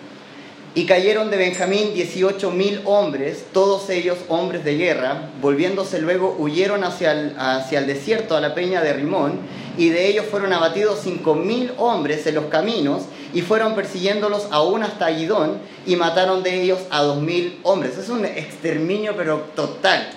Y 0.77 0.85
cayeron 0.85 1.31
de 1.31 1.37
Benjamín 1.37 1.93
dieciocho 1.93 2.51
mil 2.51 2.81
hombres, 2.83 3.45
todos 3.53 3.89
ellos 3.89 4.17
hombres 4.27 4.65
de 4.65 4.75
guerra. 4.75 5.29
Volviéndose 5.41 6.01
luego, 6.01 6.35
huyeron 6.37 6.83
hacia 6.83 7.13
el, 7.13 7.33
hacia 7.39 7.79
el 7.79 7.87
desierto, 7.87 8.35
a 8.35 8.41
la 8.41 8.53
peña 8.53 8.81
de 8.81 8.91
Rimón, 8.91 9.39
y 9.77 9.87
de 9.87 10.07
ellos 10.07 10.25
fueron 10.29 10.51
abatidos 10.51 10.99
cinco 11.01 11.33
mil 11.33 11.71
hombres 11.77 12.27
en 12.27 12.35
los 12.35 12.45
caminos, 12.47 13.03
y 13.33 13.41
fueron 13.41 13.73
persiguiéndolos 13.73 14.49
aún 14.51 14.83
hasta 14.83 15.09
Guidón, 15.11 15.59
y 15.85 15.95
mataron 15.95 16.43
de 16.43 16.63
ellos 16.63 16.79
a 16.89 17.03
dos 17.03 17.21
mil 17.21 17.57
hombres. 17.63 17.97
Es 17.97 18.09
un 18.09 18.25
exterminio, 18.25 19.13
pero 19.15 19.45
total. 19.55 20.09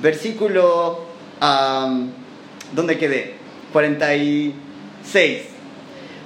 Versículo. 0.00 1.10
¿Dónde 2.72 2.98
quedé? 2.98 3.34
46. 3.72 5.42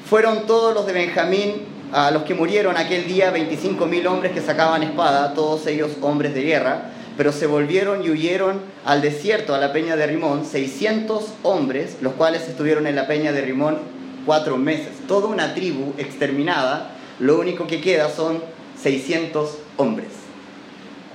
Fueron 0.09 0.47
todos 0.47 0.75
los 0.75 0.87
de 0.87 0.93
Benjamín 0.93 1.76
a 1.93 2.11
los 2.11 2.25
que 2.25 2.35
murieron 2.35 2.77
aquel 2.77 3.07
día 3.07 3.33
25.000 3.33 4.07
hombres 4.07 4.33
que 4.33 4.41
sacaban 4.41 4.83
espada, 4.83 5.35
todos 5.35 5.67
ellos 5.67 5.93
hombres 6.01 6.35
de 6.35 6.43
guerra, 6.43 6.91
pero 7.17 7.33
se 7.33 7.47
volvieron 7.47 8.05
y 8.05 8.11
huyeron 8.11 8.61
al 8.85 9.01
desierto, 9.01 9.55
a 9.55 9.59
la 9.59 9.73
peña 9.73 9.97
de 9.97 10.07
Rimón, 10.07 10.45
600 10.45 11.25
hombres, 11.43 11.97
los 12.01 12.15
cuales 12.15 12.49
estuvieron 12.49 12.87
en 12.87 12.97
la 12.97 13.07
peña 13.07 13.33
de 13.33 13.41
Rimón 13.41 13.79
cuatro 14.27 14.57
meses. 14.57 14.89
Toda 15.07 15.29
una 15.29 15.55
tribu 15.55 15.95
exterminada, 15.97 16.91
lo 17.21 17.39
único 17.39 17.67
que 17.67 17.81
queda 17.81 18.11
son 18.11 18.43
600 18.83 19.59
hombres. 19.77 20.09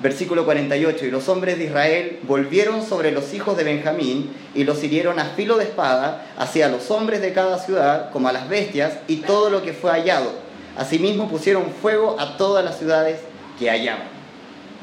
Versículo 0.02 0.46
48, 0.46 1.06
y 1.06 1.12
los 1.12 1.30
hombres 1.30 1.60
de 1.60 1.66
Israel 1.66 2.20
volvieron 2.24 2.84
sobre 2.84 3.12
los 3.12 3.36
hijos 3.36 3.56
de 3.56 3.64
Benjamín 3.64 4.32
y 4.56 4.64
los 4.64 4.84
hirieron 4.84 5.20
a 5.20 5.26
filo 5.26 5.58
de 5.58 5.66
espada 5.66 6.26
hacia 6.40 6.70
los 6.70 6.90
hombres 6.90 7.22
de 7.22 7.34
cada 7.34 7.60
ciudad 7.60 8.10
como 8.10 8.28
a 8.28 8.34
las 8.34 8.50
bestias 8.50 8.94
y 9.08 9.18
todo 9.18 9.52
lo 9.52 9.62
que 9.62 9.74
fue 9.74 9.92
hallado 9.92 10.41
Asimismo 10.78 11.30
pusieron 11.30 11.66
fuego 11.82 12.18
a 12.20 12.38
todas 12.38 12.64
las 12.64 12.78
ciudades 12.78 13.20
que 13.60 13.70
hallaban. 13.70 14.08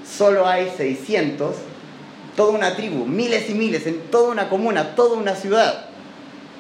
Solo 0.07 0.47
hay 0.47 0.71
600, 0.77 1.57
toda 2.37 2.53
una 2.53 2.77
tribu, 2.77 3.05
miles 3.05 3.49
y 3.51 3.55
miles, 3.55 3.87
en 3.87 4.01
toda 4.11 4.31
una 4.31 4.49
comuna, 4.49 4.95
toda 4.95 5.17
una 5.17 5.35
ciudad 5.35 5.87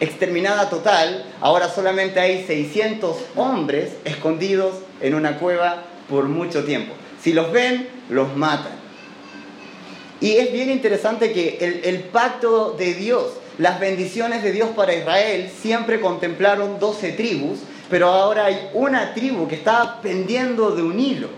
exterminada 0.00 0.68
total. 0.70 1.24
Ahora 1.40 1.68
solamente 1.68 2.20
hay 2.20 2.44
600 2.46 3.16
hombres 3.36 3.92
escondidos 4.04 4.76
en 5.00 5.14
una 5.14 5.38
cueva 5.38 5.84
por 6.08 6.24
mucho 6.24 6.64
tiempo. 6.64 6.94
Si 7.22 7.32
los 7.32 7.52
ven, 7.52 7.88
los 8.08 8.34
matan. 8.36 8.72
Y 10.20 10.32
es 10.32 10.52
bien 10.52 10.70
interesante 10.70 11.32
que 11.32 11.58
el, 11.60 11.80
el 11.84 12.00
pacto 12.04 12.72
de 12.72 12.94
Dios, 12.94 13.26
las 13.58 13.78
bendiciones 13.78 14.42
de 14.42 14.52
Dios 14.52 14.70
para 14.70 14.94
Israel, 14.94 15.50
siempre 15.60 16.00
contemplaron 16.00 16.78
12 16.80 17.12
tribus, 17.12 17.60
pero 17.90 18.08
ahora 18.08 18.46
hay 18.46 18.70
una 18.74 19.14
tribu 19.14 19.48
que 19.48 19.56
está 19.56 20.00
pendiendo 20.00 20.70
de 20.70 20.82
un 20.82 20.98
hilo. 20.98 21.28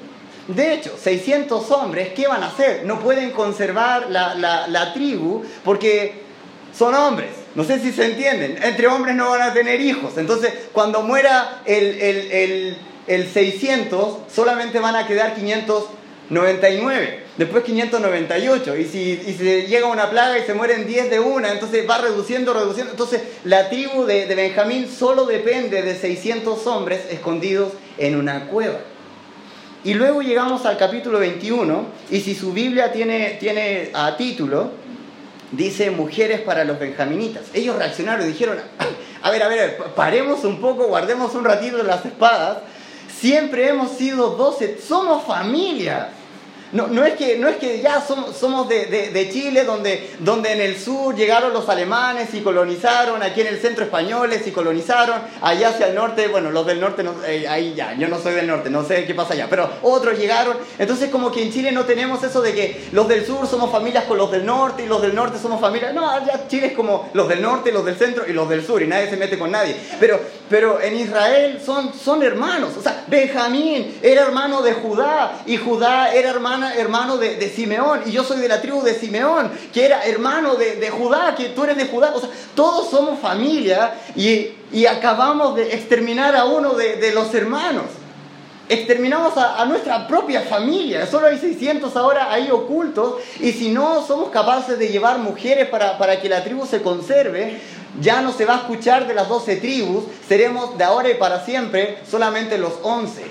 De 0.48 0.74
hecho, 0.74 0.96
600 1.00 1.70
hombres, 1.70 2.08
¿qué 2.14 2.26
van 2.26 2.42
a 2.42 2.48
hacer? 2.48 2.84
No 2.84 2.98
pueden 3.00 3.30
conservar 3.30 4.06
la, 4.10 4.34
la, 4.34 4.66
la 4.66 4.92
tribu 4.92 5.44
porque 5.64 6.22
son 6.76 6.94
hombres. 6.94 7.30
No 7.54 7.64
sé 7.64 7.78
si 7.78 7.92
se 7.92 8.06
entienden. 8.06 8.58
Entre 8.62 8.86
hombres 8.86 9.14
no 9.14 9.30
van 9.30 9.42
a 9.42 9.52
tener 9.52 9.80
hijos. 9.80 10.16
Entonces, 10.16 10.52
cuando 10.72 11.02
muera 11.02 11.62
el, 11.66 12.00
el, 12.00 12.32
el, 12.32 12.78
el 13.06 13.28
600, 13.28 14.18
solamente 14.32 14.78
van 14.78 14.96
a 14.96 15.06
quedar 15.06 15.34
599. 16.30 17.24
Después 17.36 17.64
598. 17.64 18.76
Y 18.76 18.84
si, 18.84 19.00
y 19.26 19.34
si 19.34 19.44
llega 19.66 19.86
una 19.86 20.08
plaga 20.08 20.38
y 20.38 20.42
se 20.42 20.54
mueren 20.54 20.86
10 20.86 21.10
de 21.10 21.20
una, 21.20 21.52
entonces 21.52 21.88
va 21.88 21.98
reduciendo, 21.98 22.54
reduciendo. 22.54 22.92
Entonces, 22.92 23.22
la 23.44 23.68
tribu 23.68 24.04
de, 24.04 24.26
de 24.26 24.34
Benjamín 24.34 24.88
solo 24.88 25.26
depende 25.26 25.82
de 25.82 25.96
600 25.96 26.66
hombres 26.66 27.02
escondidos 27.10 27.72
en 27.98 28.16
una 28.16 28.46
cueva. 28.46 28.78
Y 29.82 29.94
luego 29.94 30.22
llegamos 30.22 30.66
al 30.66 30.76
capítulo 30.76 31.18
21, 31.18 31.86
y 32.10 32.20
si 32.20 32.34
su 32.34 32.52
Biblia 32.52 32.92
tiene, 32.92 33.38
tiene 33.40 33.90
a 33.94 34.16
título, 34.16 34.72
dice 35.52 35.90
mujeres 35.90 36.40
para 36.42 36.64
los 36.64 36.78
benjaminitas. 36.78 37.44
Ellos 37.54 37.76
reaccionaron 37.76 38.26
y 38.26 38.32
dijeron, 38.32 38.58
a 39.22 39.30
ver, 39.30 39.42
a 39.42 39.48
ver, 39.48 39.78
paremos 39.96 40.44
un 40.44 40.60
poco, 40.60 40.86
guardemos 40.86 41.34
un 41.34 41.44
ratito 41.44 41.82
las 41.82 42.04
espadas. 42.04 42.58
Siempre 43.18 43.68
hemos 43.68 43.92
sido 43.92 44.36
doce, 44.36 44.78
somos 44.86 45.24
familia. 45.24 46.10
No, 46.72 46.86
no, 46.86 47.04
es 47.04 47.14
que, 47.14 47.36
no 47.36 47.48
es 47.48 47.56
que 47.56 47.80
ya 47.80 48.00
somos, 48.00 48.36
somos 48.36 48.68
de, 48.68 48.86
de, 48.86 49.10
de, 49.10 49.30
Chile, 49.30 49.64
donde, 49.64 50.10
donde 50.20 50.52
en 50.52 50.60
el 50.60 50.78
sur 50.78 51.16
llegaron 51.16 51.52
los 51.52 51.68
alemanes 51.68 52.32
y 52.32 52.42
colonizaron, 52.42 53.22
aquí 53.22 53.40
en 53.40 53.48
el 53.48 53.60
centro 53.60 53.84
españoles 53.84 54.46
y 54.46 54.52
colonizaron, 54.52 55.20
allá 55.42 55.70
hacia 55.70 55.88
el 55.88 55.96
norte, 55.96 56.28
bueno, 56.28 56.52
los 56.52 56.64
del 56.66 56.80
norte, 56.80 57.02
no, 57.02 57.14
eh, 57.26 57.48
ahí 57.48 57.74
ya, 57.74 57.94
yo 57.94 58.06
no 58.06 58.20
soy 58.20 58.34
del 58.34 58.46
norte, 58.46 58.70
no 58.70 58.84
sé 58.84 59.04
qué 59.04 59.14
pasa 59.14 59.34
allá, 59.34 59.48
pero 59.50 59.68
otros 59.82 60.16
llegaron. 60.16 60.56
Entonces 60.78 61.10
como 61.10 61.32
que 61.32 61.42
en 61.42 61.52
Chile 61.52 61.72
no 61.72 61.84
tenemos 61.86 62.22
eso 62.22 62.40
de 62.40 62.54
que 62.54 62.88
los 62.92 63.08
del 63.08 63.26
sur 63.26 63.48
somos 63.48 63.72
familias 63.72 64.04
con 64.04 64.18
los 64.18 64.30
del 64.30 64.46
norte 64.46 64.84
y 64.84 64.86
los 64.86 65.02
del 65.02 65.14
norte 65.14 65.38
somos 65.40 65.60
familias. 65.60 65.92
No, 65.92 66.08
allá 66.08 66.46
Chile 66.48 66.68
es 66.68 66.72
como 66.74 67.10
los 67.14 67.28
del 67.28 67.42
norte, 67.42 67.72
los 67.72 67.84
del 67.84 67.96
centro 67.96 68.24
y 68.28 68.32
los 68.32 68.48
del 68.48 68.64
sur 68.64 68.80
y 68.80 68.86
nadie 68.86 69.10
se 69.10 69.16
mete 69.16 69.38
con 69.38 69.50
nadie. 69.50 69.74
Pero, 69.98 70.20
pero 70.50 70.80
en 70.82 70.96
Israel 70.96 71.62
son, 71.64 71.94
son 71.94 72.24
hermanos. 72.24 72.72
O 72.76 72.82
sea, 72.82 73.04
Benjamín 73.06 73.98
era 74.02 74.22
hermano 74.22 74.62
de 74.62 74.72
Judá 74.72 75.42
y 75.46 75.56
Judá 75.56 76.12
era 76.12 76.30
hermano 76.30 76.66
hermano 76.68 77.16
de, 77.16 77.36
de, 77.36 77.48
Simeón 77.48 78.00
y 78.04 78.10
yo 78.10 78.24
soy 78.24 78.40
de 78.40 78.48
la 78.48 78.60
tribu 78.60 78.82
de 78.82 78.94
Simeón, 78.94 79.48
que 79.72 79.86
era 79.86 80.04
hermano 80.04 80.56
de, 80.56 80.74
de, 80.74 80.90
Judá, 80.90 81.36
que 81.36 81.50
tú 81.50 81.62
eres 81.62 81.76
de 81.76 81.86
Judá. 81.86 82.12
O 82.16 82.20
sea, 82.20 82.28
todos 82.56 82.90
somos 82.90 83.20
familia 83.20 83.94
y, 84.16 84.48
y 84.72 84.86
acabamos 84.86 85.54
de 85.54 85.72
exterminar 85.72 86.34
a 86.34 86.46
uno 86.46 86.74
de, 86.74 86.96
de 86.96 87.12
los 87.12 87.32
hermanos. 87.32 87.84
Exterminamos 88.68 89.36
a, 89.36 89.60
a, 89.60 89.64
nuestra 89.66 90.08
propia 90.08 90.42
familia. 90.42 91.06
Solo 91.06 91.28
hay 91.28 91.38
600 91.38 91.94
ahora 91.94 92.32
ahí 92.32 92.50
ocultos. 92.50 93.16
Y 93.38 93.52
si 93.52 93.70
no 93.70 94.04
somos 94.04 94.30
capaces 94.30 94.78
de 94.80 94.88
llevar 94.88 95.18
mujeres 95.18 95.68
para, 95.68 95.96
para 95.96 96.20
que 96.20 96.28
la 96.28 96.42
tribu 96.42 96.66
se 96.66 96.82
conserve, 96.82 97.60
ya 97.98 98.20
no 98.22 98.32
se 98.32 98.44
va 98.44 98.54
a 98.54 98.58
escuchar 98.58 99.08
de 99.08 99.14
las 99.14 99.28
12 99.28 99.56
tribus. 99.56 100.04
Seremos 100.28 100.78
de 100.78 100.84
ahora 100.84 101.10
y 101.10 101.14
para 101.14 101.44
siempre 101.44 101.98
solamente 102.08 102.58
los 102.58 102.74
11. 102.82 103.24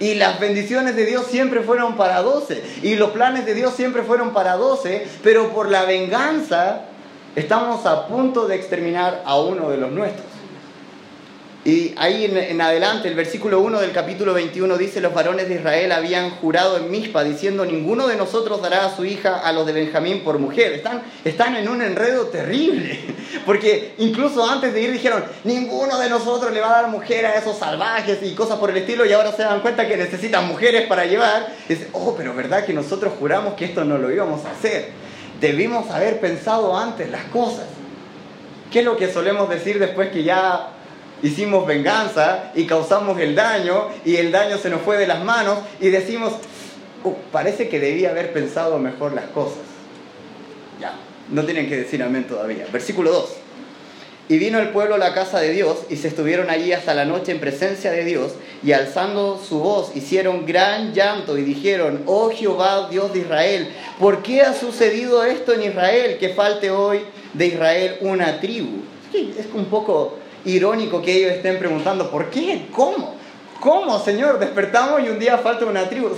Y 0.00 0.14
las 0.14 0.40
bendiciones 0.40 0.96
de 0.96 1.06
Dios 1.06 1.26
siempre 1.26 1.62
fueron 1.62 1.96
para 1.96 2.22
12. 2.22 2.62
Y 2.82 2.96
los 2.96 3.10
planes 3.10 3.46
de 3.46 3.54
Dios 3.54 3.74
siempre 3.74 4.02
fueron 4.02 4.32
para 4.32 4.56
12. 4.56 5.06
Pero 5.22 5.50
por 5.50 5.70
la 5.70 5.84
venganza 5.84 6.82
estamos 7.34 7.86
a 7.86 8.06
punto 8.06 8.46
de 8.46 8.56
exterminar 8.56 9.22
a 9.24 9.38
uno 9.38 9.70
de 9.70 9.78
los 9.78 9.90
nuestros. 9.90 10.33
Y 11.64 11.94
ahí 11.96 12.26
en, 12.26 12.60
adelante, 12.60 13.08
el 13.08 13.14
versículo 13.14 13.60
1 13.60 13.80
del 13.80 13.92
capítulo 13.92 14.34
21 14.34 14.76
dice, 14.76 15.00
los 15.00 15.14
varones 15.14 15.48
de 15.48 15.54
Israel 15.54 15.92
habían 15.92 16.28
jurado 16.28 16.76
en 16.76 16.90
Mispa, 16.90 17.24
diciendo, 17.24 17.64
ninguno 17.64 18.06
de 18.06 18.16
nosotros 18.16 18.60
dará 18.60 18.84
a 18.84 18.94
su 18.94 19.06
hija 19.06 19.38
a 19.38 19.50
los 19.50 19.64
de 19.64 19.72
Benjamín 19.72 20.22
por 20.22 20.38
mujer. 20.38 20.74
Están, 20.74 21.02
están 21.24 21.56
en 21.56 21.66
un 21.66 21.80
enredo 21.80 22.26
terrible, 22.26 23.00
porque 23.46 23.94
incluso 23.96 24.46
antes 24.46 24.74
de 24.74 24.82
ir 24.82 24.92
dijeron, 24.92 25.24
ninguno 25.44 25.98
de 25.98 26.10
nosotros 26.10 26.52
le 26.52 26.60
va 26.60 26.68
a 26.68 26.82
dar 26.82 26.90
mujer 26.90 27.24
a 27.24 27.38
esos 27.38 27.56
salvajes 27.56 28.18
y 28.22 28.34
cosas 28.34 28.58
por 28.58 28.68
el 28.68 28.76
estilo, 28.76 29.06
y 29.06 29.14
ahora 29.14 29.32
se 29.32 29.44
dan 29.44 29.60
cuenta 29.60 29.88
que 29.88 29.96
necesitan 29.96 30.46
mujeres 30.46 30.86
para 30.86 31.06
llevar. 31.06 31.48
Y 31.70 31.78
oh, 31.92 32.14
pero 32.14 32.34
¿verdad 32.34 32.66
que 32.66 32.74
nosotros 32.74 33.14
juramos 33.18 33.54
que 33.54 33.64
esto 33.64 33.86
no 33.86 33.96
lo 33.96 34.12
íbamos 34.12 34.44
a 34.44 34.50
hacer? 34.50 34.90
Debimos 35.40 35.90
haber 35.90 36.20
pensado 36.20 36.76
antes 36.76 37.10
las 37.10 37.24
cosas. 37.24 37.64
¿Qué 38.70 38.80
es 38.80 38.84
lo 38.84 38.98
que 38.98 39.10
solemos 39.10 39.48
decir 39.48 39.78
después 39.78 40.10
que 40.10 40.24
ya 40.24 40.73
hicimos 41.24 41.66
venganza 41.66 42.52
y 42.54 42.66
causamos 42.66 43.18
el 43.18 43.34
daño 43.34 43.88
y 44.04 44.16
el 44.16 44.30
daño 44.30 44.58
se 44.58 44.68
nos 44.68 44.82
fue 44.82 44.98
de 44.98 45.06
las 45.06 45.24
manos 45.24 45.58
y 45.80 45.88
decimos, 45.88 46.34
uh, 47.02 47.14
parece 47.32 47.68
que 47.70 47.80
debía 47.80 48.10
haber 48.10 48.32
pensado 48.32 48.78
mejor 48.78 49.14
las 49.14 49.24
cosas. 49.28 49.62
Ya, 50.78 50.94
no 51.30 51.44
tienen 51.44 51.68
que 51.68 51.78
decir 51.78 52.02
amén 52.02 52.24
todavía. 52.24 52.66
Versículo 52.70 53.10
2. 53.10 53.36
Y 54.28 54.38
vino 54.38 54.58
el 54.58 54.68
pueblo 54.68 54.96
a 54.96 54.98
la 54.98 55.14
casa 55.14 55.40
de 55.40 55.50
Dios 55.50 55.78
y 55.88 55.96
se 55.96 56.08
estuvieron 56.08 56.50
allí 56.50 56.72
hasta 56.72 56.92
la 56.94 57.06
noche 57.06 57.32
en 57.32 57.40
presencia 57.40 57.90
de 57.90 58.04
Dios 58.04 58.32
y 58.62 58.72
alzando 58.72 59.42
su 59.42 59.60
voz 59.60 59.96
hicieron 59.96 60.44
gran 60.44 60.92
llanto 60.92 61.38
y 61.38 61.42
dijeron, 61.42 62.02
oh 62.06 62.30
Jehová 62.30 62.88
Dios 62.90 63.14
de 63.14 63.20
Israel, 63.20 63.68
¿por 63.98 64.22
qué 64.22 64.42
ha 64.42 64.52
sucedido 64.52 65.24
esto 65.24 65.52
en 65.52 65.62
Israel 65.62 66.18
que 66.18 66.30
falte 66.30 66.70
hoy 66.70 67.00
de 67.32 67.46
Israel 67.46 67.96
una 68.00 68.40
tribu? 68.40 68.82
Es 69.12 69.46
un 69.54 69.66
poco 69.66 70.18
irónico 70.44 71.02
que 71.02 71.16
ellos 71.16 71.32
estén 71.32 71.58
preguntando, 71.58 72.10
¿por 72.10 72.30
qué? 72.30 72.66
¿Cómo? 72.72 73.14
¿Cómo, 73.60 73.98
Señor? 73.98 74.38
Despertamos 74.38 75.02
y 75.02 75.08
un 75.08 75.18
día 75.18 75.38
falta 75.38 75.64
una 75.64 75.88
tribu. 75.88 76.10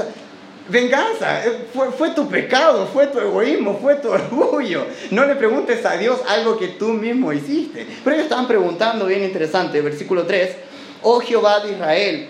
Venganza, 0.68 1.42
fue, 1.72 1.92
fue, 1.92 2.10
tu 2.10 2.28
pecado, 2.28 2.88
fue 2.92 3.06
tu 3.06 3.20
egoísmo, 3.20 3.78
fue 3.80 3.96
tu 3.96 4.08
orgullo. 4.10 4.84
No 5.12 5.24
le 5.24 5.36
preguntes 5.36 5.84
a 5.86 5.96
Dios 5.96 6.20
algo 6.28 6.58
que 6.58 6.68
tú 6.68 6.88
mismo 6.88 7.32
hiciste. 7.32 7.86
Pero 8.02 8.16
ellos 8.16 8.24
estaban 8.24 8.48
preguntando, 8.48 9.06
bien 9.06 9.22
interesante, 9.22 9.80
versículo 9.80 10.24
3, 10.24 10.56
oh 11.02 11.20
Jehová 11.20 11.60
de 11.60 11.72
Israel, 11.72 12.28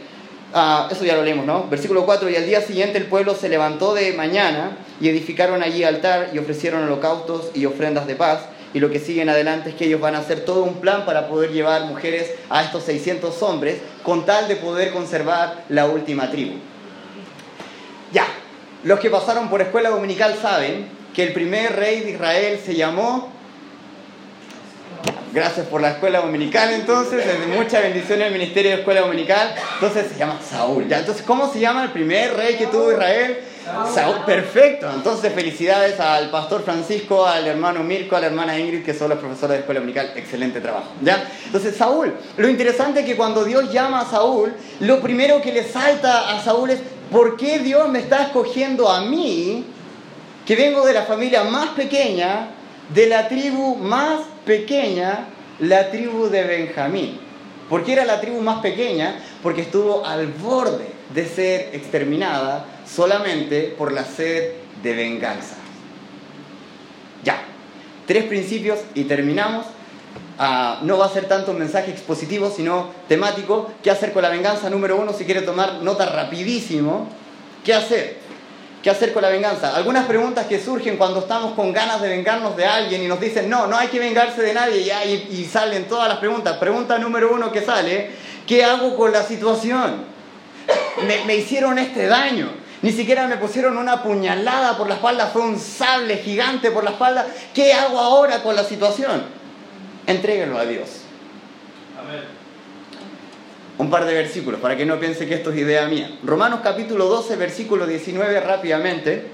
uh, 0.55 0.93
eso 0.93 1.05
ya 1.05 1.17
lo 1.17 1.23
leemos, 1.23 1.47
¿no? 1.47 1.67
Versículo 1.69 2.05
4, 2.05 2.29
y 2.29 2.37
al 2.37 2.45
día 2.45 2.61
siguiente 2.61 2.99
el 2.99 3.07
pueblo 3.07 3.35
se 3.35 3.49
levantó 3.49 3.95
de 3.95 4.12
mañana 4.12 4.76
y 5.00 5.09
edificaron 5.09 5.62
allí 5.62 5.83
altar 5.83 6.29
y 6.35 6.38
ofrecieron 6.38 6.85
holocaustos 6.85 7.53
y 7.55 7.65
ofrendas 7.65 8.07
de 8.07 8.17
paz 8.17 8.41
y 8.76 8.78
lo 8.78 8.90
que 8.90 9.00
sigue 9.00 9.23
en 9.23 9.30
adelante 9.30 9.71
es 9.71 9.75
que 9.75 9.87
ellos 9.87 10.02
van 10.02 10.14
a 10.16 10.18
hacer 10.18 10.45
todo 10.45 10.62
un 10.62 10.83
plan 10.83 11.06
para 11.06 11.28
poder 11.28 11.50
llevar 11.50 11.87
mujeres 11.87 12.35
a 12.50 12.62
estos 12.62 12.83
600 12.83 13.42
hombres 13.42 13.78
con 14.02 14.26
tal 14.26 14.49
de 14.49 14.56
poder 14.56 14.92
conservar 14.92 15.64
la 15.71 15.87
última 15.87 16.30
tribu. 16.30 16.56
Ya, 18.12 18.26
los 18.85 19.00
que 19.00 19.09
pasaron 19.09 19.49
por 19.49 19.62
escuela 19.62 19.88
dominical 19.88 20.37
saben 20.42 20.88
que 21.14 21.23
el 21.23 21.33
primer 21.33 21.75
rey 21.75 22.00
de 22.00 22.11
Israel 22.11 22.61
se 22.62 22.75
llamó... 22.75 23.33
Gracias 25.33 25.66
por 25.68 25.80
la 25.80 25.92
escuela 25.92 26.21
dominical 26.21 26.75
entonces, 26.75 27.25
desde 27.25 27.47
mucha 27.47 27.80
bendición 27.80 28.21
el 28.21 28.33
ministerio 28.33 28.73
de 28.73 28.76
escuela 28.80 29.00
dominical. 29.00 29.54
Entonces 29.73 30.09
se 30.12 30.18
llama 30.18 30.38
Saúl. 30.47 30.83
Entonces, 30.83 31.25
¿cómo 31.26 31.50
se 31.50 31.61
llama 31.61 31.85
el 31.85 31.92
primer 31.92 32.37
rey 32.37 32.56
que 32.56 32.66
tuvo 32.66 32.92
Israel? 32.92 33.38
Saúl, 33.92 34.16
perfecto. 34.25 34.88
Entonces, 34.94 35.32
felicidades 35.32 35.99
al 35.99 36.30
pastor 36.30 36.62
Francisco, 36.62 37.26
al 37.26 37.46
hermano 37.46 37.82
Mirko, 37.82 38.16
a 38.16 38.20
la 38.20 38.26
hermana 38.26 38.58
Ingrid, 38.58 38.85
que 38.85 38.94
son 38.94 39.08
los 39.08 39.18
profesores 39.18 39.56
de 39.56 39.58
escuela 39.61 39.80
dominical. 39.80 40.12
Excelente 40.14 40.61
trabajo. 40.61 40.92
¿ya? 41.02 41.28
Entonces, 41.44 41.76
Saúl, 41.76 42.14
lo 42.37 42.49
interesante 42.49 43.00
es 43.00 43.06
que 43.06 43.16
cuando 43.16 43.44
Dios 43.44 43.73
llama 43.73 44.00
a 44.00 44.06
Saúl, 44.06 44.54
lo 44.80 45.00
primero 45.00 45.42
que 45.42 45.52
le 45.52 45.64
salta 45.64 46.37
a 46.37 46.42
Saúl 46.42 46.70
es: 46.70 46.80
¿por 47.11 47.37
qué 47.37 47.58
Dios 47.58 47.88
me 47.88 47.99
está 47.99 48.23
escogiendo 48.23 48.88
a 48.88 49.00
mí, 49.00 49.64
que 50.46 50.54
vengo 50.54 50.87
de 50.87 50.92
la 50.92 51.02
familia 51.02 51.44
más 51.44 51.70
pequeña, 51.70 52.50
de 52.94 53.06
la 53.08 53.28
tribu 53.28 53.76
más 53.76 54.20
pequeña, 54.44 55.26
la 55.58 55.90
tribu 55.90 56.28
de 56.28 56.44
Benjamín? 56.44 57.20
¿Por 57.68 57.85
qué 57.85 57.94
era 57.94 58.04
la 58.04 58.20
tribu 58.20 58.40
más 58.40 58.61
pequeña? 58.61 59.18
Porque 59.42 59.62
estuvo 59.62 60.06
al 60.06 60.28
borde 60.28 60.87
de 61.12 61.26
ser 61.26 61.70
exterminada 61.73 62.64
solamente 62.87 63.75
por 63.76 63.93
la 63.93 64.05
sed 64.05 64.52
de 64.83 64.95
venganza. 64.95 65.57
Ya, 67.25 67.43
tres 68.07 68.25
principios 68.25 68.78
y 68.95 69.05
terminamos. 69.05 69.66
Uh, 70.38 70.85
no 70.85 70.99
va 70.99 71.07
a 71.07 71.09
ser 71.09 71.26
tanto 71.26 71.52
un 71.52 71.59
mensaje 71.59 71.90
expositivo, 71.90 72.50
sino 72.50 72.90
temático. 73.09 73.71
¿Qué 73.83 73.90
hacer 73.90 74.12
con 74.12 74.23
la 74.23 74.28
venganza? 74.28 74.69
Número 74.69 74.97
uno, 74.97 75.12
si 75.12 75.25
quiere 75.25 75.43
tomar 75.43 75.83
nota 75.83 76.07
rapidísimo. 76.07 77.09
¿Qué 77.64 77.75
hacer? 77.75 78.19
¿Qué 78.83 78.90
hacer 78.90 79.12
con 79.12 79.23
la 79.23 79.31
venganza? 79.31 79.75
Algunas 79.75 80.07
preguntas 80.07 80.47
que 80.47 80.61
surgen 80.61 80.97
cuando 80.97 81.21
estamos 81.21 81.55
con 81.55 81.73
ganas 81.73 82.00
de 82.00 82.09
vengarnos 82.09 82.57
de 82.57 82.66
alguien 82.66 83.02
y 83.02 83.09
nos 83.09 83.19
dicen, 83.19 83.50
no, 83.50 83.66
no 83.66 83.76
hay 83.76 83.88
que 83.88 83.99
vengarse 83.99 84.43
de 84.43 84.55
nadie 84.55 84.93
y, 85.31 85.45
salen 85.45 85.88
todas 85.88 86.09
las 86.09 86.19
preguntas. 86.19 86.59
Pregunta 86.59 86.99
número 86.99 87.33
uno 87.33 87.50
que 87.50 87.62
sale, 87.62 88.11
¿qué 88.47 88.62
hago 88.62 88.95
con 88.97 89.11
la 89.11 89.25
situación? 89.25 90.05
Me 91.26 91.35
hicieron 91.35 91.78
este 91.78 92.07
daño 92.07 92.65
Ni 92.87 92.93
siquiera 92.93 93.26
me 93.26 93.37
pusieron 93.37 93.78
una 93.78 94.00
puñalada 94.00 94.78
por 94.78 94.87
la 94.87 94.95
espalda, 94.95 95.26
fue 95.26 95.43
un 95.43 95.59
sable 95.59 96.19
gigante 96.19 96.71
por 96.71 96.85
la 96.85 96.90
espalda. 96.90 97.26
¿Qué 97.52 97.73
hago 97.73 97.99
ahora 97.99 98.45
con 98.45 98.55
la 98.55 98.62
situación? 98.62 99.25
Entréguelo 100.07 100.57
a 100.57 100.64
Dios. 100.64 101.00
Amén. 102.00 102.21
Un 103.78 103.90
par 103.90 104.05
de 104.05 104.14
versículos 104.14 104.61
para 104.61 104.76
que 104.76 104.87
no 104.87 105.00
piense 105.00 105.26
que 105.26 105.35
esto 105.35 105.50
es 105.50 105.59
idea 105.59 105.88
mía. 105.88 106.16
Romanos 106.23 106.61
capítulo 106.62 107.07
12, 107.07 107.35
versículo 107.35 107.88
19 107.88 108.38
rápidamente. 108.38 109.31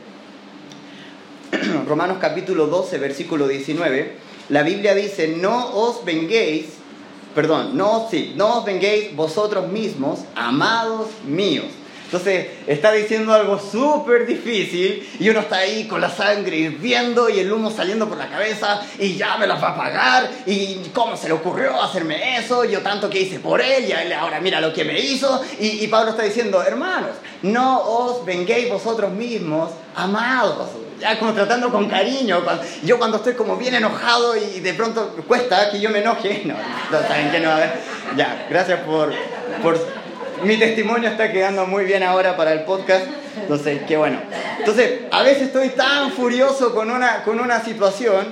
Romanos 1.87 2.17
capítulo 2.23 2.69
12, 2.69 2.97
versículo 2.97 3.47
19. 3.47 4.17
La 4.49 4.63
Biblia 4.63 4.95
dice, 4.95 5.29
no 5.29 5.75
os 5.75 6.07
venguéis, 6.07 6.69
perdón, 7.35 7.77
no, 7.77 8.09
sí, 8.11 8.33
no 8.35 8.61
os 8.61 8.65
venguéis 8.65 9.15
vosotros 9.15 9.69
mismos, 9.69 10.21
amados 10.37 11.09
míos 11.27 11.67
entonces 12.13 12.47
está 12.67 12.93
diciendo 12.93 13.33
algo 13.33 13.59
súper 13.59 14.27
difícil 14.27 15.09
y 15.19 15.31
uno 15.31 15.41
está 15.41 15.57
ahí 15.57 15.89
con 15.89 15.99
la 15.99 16.11
sangre 16.11 16.59
hirviendo 16.59 17.31
y 17.31 17.41
el 17.41 17.51
humo 17.51 17.71
saliendo 17.71 18.07
por 18.07 18.19
la 18.19 18.29
cabeza 18.29 18.83
y 18.99 19.17
ya 19.17 19.39
me 19.39 19.47
las 19.47 19.63
va 19.63 19.71
a 19.71 19.77
pagar 19.79 20.31
y 20.45 20.91
cómo 20.93 21.17
se 21.17 21.29
le 21.29 21.33
ocurrió 21.33 21.81
hacerme 21.81 22.37
eso, 22.37 22.67
yo 22.67 22.81
tanto 22.81 23.09
que 23.09 23.19
hice 23.19 23.39
por 23.39 23.63
él 23.63 23.87
y 23.89 24.13
ahora 24.13 24.41
mira 24.41 24.61
lo 24.61 24.75
que 24.75 24.85
me 24.85 25.01
hizo 25.01 25.43
y, 25.59 25.87
Pablo 25.87 26.11
está 26.11 26.23
diciendo, 26.23 26.63
hermanos, 26.63 27.13
no 27.41 27.81
os 27.81 28.27
venguéis 28.27 28.69
vosotros 28.69 29.11
mismos, 29.11 29.71
amados, 29.95 30.69
ya 31.01 31.19
como 31.19 31.33
tratando 31.33 31.71
con 31.71 31.89
cariño. 31.89 32.43
Yo 32.83 32.99
cuando 32.99 33.19
estoy 33.19 33.35
como 33.35 33.57
bien 33.57 33.75
enojado 33.75 34.37
y 34.37 34.61
de 34.61 34.75
pronto 34.75 35.17
cuesta 35.27 35.71
que 35.71 35.81
yo 35.81 35.89
me 35.89 36.01
enoje, 36.01 36.43
no, 36.47 36.55
no 36.91 37.09
saben 37.09 37.31
que 37.31 37.41
no, 37.41 37.51
a 37.51 37.57
ver, 37.57 37.73
ya, 38.17 38.47
gracias 38.51 38.81
por, 38.81 39.13
por 39.63 40.02
mi 40.45 40.57
testimonio 40.57 41.09
está 41.09 41.31
quedando 41.33 41.67
muy 41.67 41.85
bien 41.85 42.03
ahora 42.03 42.37
para 42.37 42.53
el 42.53 42.61
podcast. 42.65 43.07
Entonces, 43.41 43.81
qué 43.87 43.97
bueno. 43.97 44.19
Entonces, 44.59 45.01
a 45.11 45.23
veces 45.23 45.45
estoy 45.45 45.71
tan 45.71 46.13
furioso 46.13 46.75
con 46.75 46.91
una, 46.91 47.23
con 47.25 47.41
una 47.41 47.63
situación 47.63 48.27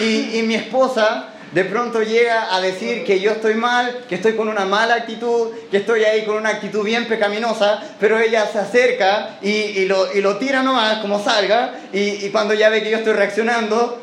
y, 0.00 0.38
y 0.38 0.42
mi 0.42 0.54
esposa 0.54 1.32
de 1.52 1.64
pronto 1.64 2.02
llega 2.02 2.54
a 2.54 2.60
decir 2.60 3.04
que 3.04 3.20
yo 3.20 3.30
estoy 3.30 3.54
mal, 3.54 4.04
que 4.08 4.16
estoy 4.16 4.34
con 4.34 4.48
una 4.48 4.64
mala 4.64 4.94
actitud, 4.94 5.50
que 5.70 5.78
estoy 5.78 6.04
ahí 6.04 6.24
con 6.24 6.36
una 6.36 6.50
actitud 6.50 6.84
bien 6.84 7.06
pecaminosa, 7.06 7.82
pero 8.00 8.18
ella 8.18 8.46
se 8.46 8.58
acerca 8.58 9.38
y, 9.40 9.48
y, 9.48 9.86
lo, 9.86 10.12
y 10.12 10.20
lo, 10.20 10.36
tira 10.38 10.62
nomás 10.62 10.98
como 10.98 11.22
salga 11.22 11.74
y, 11.92 12.26
y, 12.26 12.30
cuando 12.30 12.52
ya 12.54 12.68
ve 12.68 12.82
que 12.82 12.90
yo 12.90 12.98
estoy 12.98 13.12
reaccionando, 13.12 14.02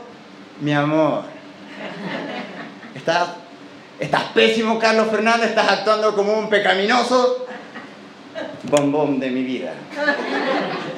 mi 0.61 0.73
amor, 0.73 1.23
estás, 2.95 3.29
estás 4.03 4.23
pésimo 4.33 4.77
Carlos 4.77 5.07
Fernández, 5.09 5.49
estás 5.49 5.69
actuando 5.69 6.15
como 6.15 6.33
un 6.33 6.49
pecaminoso, 6.49 7.45
bombón 8.63 9.19
de 9.19 9.29
mi 9.29 9.43
vida. 9.43 9.73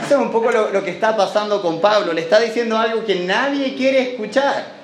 Eso 0.04 0.16
es 0.16 0.22
un 0.22 0.32
poco 0.32 0.52
lo, 0.52 0.84
que 0.84 0.92
está 0.92 1.16
pasando 1.16 1.62
con 1.62 1.80
Pablo. 1.80 2.14
Le 2.14 2.22
está 2.22 2.40
diciendo 2.40 2.78
algo 2.78 3.06
que 3.06 3.16
nadie 3.20 3.76
quiere 3.76 4.14
escuchar. 4.14 4.76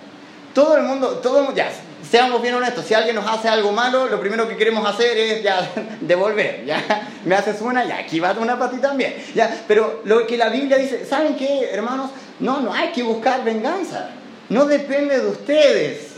Todo 0.53 0.77
el 0.77 0.83
mundo, 0.83 1.19
todo 1.23 1.53
ya, 1.55 1.69
seamos 2.09 2.41
bien 2.41 2.53
honestos, 2.55 2.85
si 2.85 2.93
alguien 2.93 3.15
nos 3.15 3.25
hace 3.25 3.47
algo 3.47 3.71
malo, 3.71 4.07
lo 4.07 4.19
primero 4.19 4.45
que 4.47 4.57
queremos 4.57 4.85
hacer 4.85 5.17
es 5.17 5.43
ya 5.43 5.71
devolver, 6.01 6.65
ya 6.65 7.07
me 7.23 7.35
haces 7.35 7.61
una, 7.61 7.85
ya 7.85 7.99
aquí 7.99 8.19
va 8.19 8.33
una 8.33 8.59
para 8.59 8.69
ti 8.69 8.77
también, 8.79 9.15
ya, 9.33 9.63
pero 9.65 10.01
lo 10.03 10.27
que 10.27 10.35
la 10.35 10.49
Biblia 10.49 10.75
dice, 10.75 11.05
¿saben 11.05 11.37
qué, 11.37 11.69
hermanos? 11.71 12.11
No, 12.41 12.59
no 12.59 12.73
hay 12.73 12.89
que 12.89 13.01
buscar 13.01 13.45
venganza, 13.45 14.09
no 14.49 14.65
depende 14.65 15.21
de 15.21 15.27
ustedes, 15.27 16.15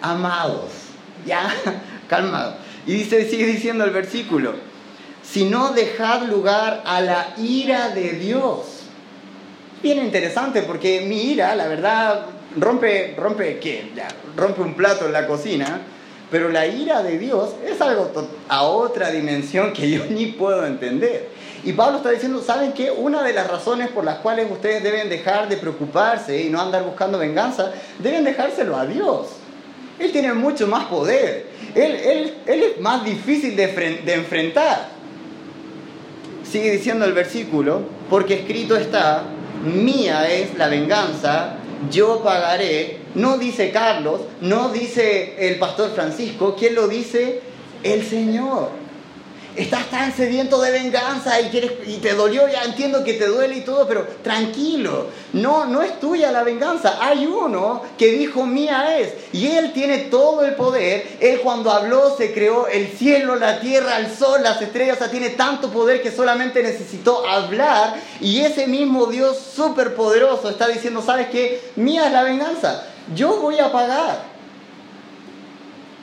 amados, 0.00 0.83
ya, 1.26 1.52
calmados. 2.08 2.54
Y 2.86 2.94
dice, 2.94 3.28
sigue 3.28 3.46
diciendo 3.46 3.84
el 3.84 3.90
versículo, 3.90 4.54
sino 5.22 5.70
dejad 5.70 6.22
lugar 6.24 6.82
a 6.84 7.00
la 7.00 7.34
ira 7.38 7.88
de 7.90 8.12
Dios. 8.12 8.82
Bien 9.82 9.98
interesante 9.98 10.62
porque 10.62 11.02
mi 11.02 11.32
ira, 11.32 11.54
la 11.54 11.66
verdad, 11.66 12.26
rompe, 12.56 13.14
rompe 13.16 13.58
¿qué? 13.58 13.90
Ya, 13.94 14.08
rompe 14.36 14.62
un 14.62 14.74
plato 14.74 15.06
en 15.06 15.12
la 15.12 15.26
cocina, 15.26 15.80
pero 16.30 16.48
la 16.48 16.66
ira 16.66 17.02
de 17.02 17.18
Dios 17.18 17.50
es 17.66 17.80
algo 17.80 18.10
a 18.48 18.62
otra 18.62 19.10
dimensión 19.10 19.72
que 19.72 19.90
yo 19.90 20.04
ni 20.10 20.26
puedo 20.26 20.66
entender. 20.66 21.28
Y 21.64 21.72
Pablo 21.72 21.98
está 21.98 22.10
diciendo, 22.10 22.42
¿saben 22.42 22.72
qué? 22.72 22.90
Una 22.90 23.22
de 23.22 23.32
las 23.32 23.48
razones 23.48 23.88
por 23.88 24.04
las 24.04 24.18
cuales 24.18 24.50
ustedes 24.50 24.82
deben 24.82 25.08
dejar 25.08 25.48
de 25.48 25.56
preocuparse 25.56 26.42
y 26.42 26.50
no 26.50 26.60
andar 26.60 26.84
buscando 26.84 27.18
venganza, 27.18 27.72
deben 27.98 28.24
dejárselo 28.24 28.76
a 28.76 28.84
Dios. 28.84 29.28
Él 29.98 30.12
tiene 30.12 30.32
mucho 30.34 30.66
más 30.66 30.86
poder. 30.86 31.46
Él, 31.74 31.92
él, 31.94 32.34
él 32.46 32.62
es 32.62 32.80
más 32.80 33.04
difícil 33.04 33.56
de, 33.56 33.66
de 34.04 34.14
enfrentar. 34.14 34.88
Sigue 36.42 36.70
diciendo 36.72 37.04
el 37.04 37.12
versículo, 37.12 37.82
porque 38.10 38.34
escrito 38.34 38.76
está, 38.76 39.24
mía 39.64 40.30
es 40.30 40.56
la 40.56 40.68
venganza, 40.68 41.56
yo 41.90 42.22
pagaré. 42.22 42.98
No 43.14 43.38
dice 43.38 43.70
Carlos, 43.70 44.20
no 44.40 44.68
dice 44.68 45.34
el 45.38 45.58
pastor 45.58 45.92
Francisco, 45.94 46.56
¿quién 46.58 46.74
lo 46.74 46.88
dice? 46.88 47.40
El 47.82 48.04
Señor 48.04 48.83
estás 49.56 49.88
tan 49.90 50.14
sediento 50.14 50.60
de 50.60 50.70
venganza 50.72 51.40
y, 51.40 51.48
quieres, 51.48 51.72
y 51.86 51.98
te 51.98 52.14
dolió, 52.14 52.48
ya 52.48 52.64
entiendo 52.64 53.04
que 53.04 53.14
te 53.14 53.26
duele 53.26 53.56
y 53.56 53.60
todo, 53.60 53.86
pero 53.86 54.06
tranquilo, 54.22 55.08
no, 55.32 55.64
no 55.66 55.82
es 55.82 56.00
tuya 56.00 56.32
la 56.32 56.42
venganza, 56.42 56.98
hay 57.00 57.26
uno 57.26 57.82
que 57.96 58.08
dijo 58.08 58.46
mía 58.46 58.98
es, 58.98 59.14
y 59.32 59.46
él 59.46 59.72
tiene 59.72 59.98
todo 59.98 60.44
el 60.44 60.54
poder, 60.54 61.18
él 61.20 61.40
cuando 61.40 61.70
habló 61.70 62.16
se 62.16 62.32
creó 62.32 62.66
el 62.66 62.88
cielo, 62.88 63.36
la 63.36 63.60
tierra, 63.60 63.98
el 63.98 64.14
sol, 64.14 64.42
las 64.42 64.60
estrellas, 64.60 64.96
o 64.96 64.98
sea, 65.00 65.10
tiene 65.10 65.30
tanto 65.30 65.70
poder 65.70 66.02
que 66.02 66.10
solamente 66.10 66.62
necesitó 66.62 67.26
hablar, 67.28 67.94
y 68.20 68.40
ese 68.40 68.66
mismo 68.66 69.06
Dios 69.06 69.38
superpoderoso 69.54 70.50
está 70.50 70.68
diciendo, 70.68 71.02
¿sabes 71.02 71.28
qué? 71.28 71.72
Mía 71.76 72.06
es 72.06 72.12
la 72.12 72.22
venganza, 72.22 72.84
yo 73.14 73.40
voy 73.40 73.58
a 73.58 73.70
pagar. 73.70 74.34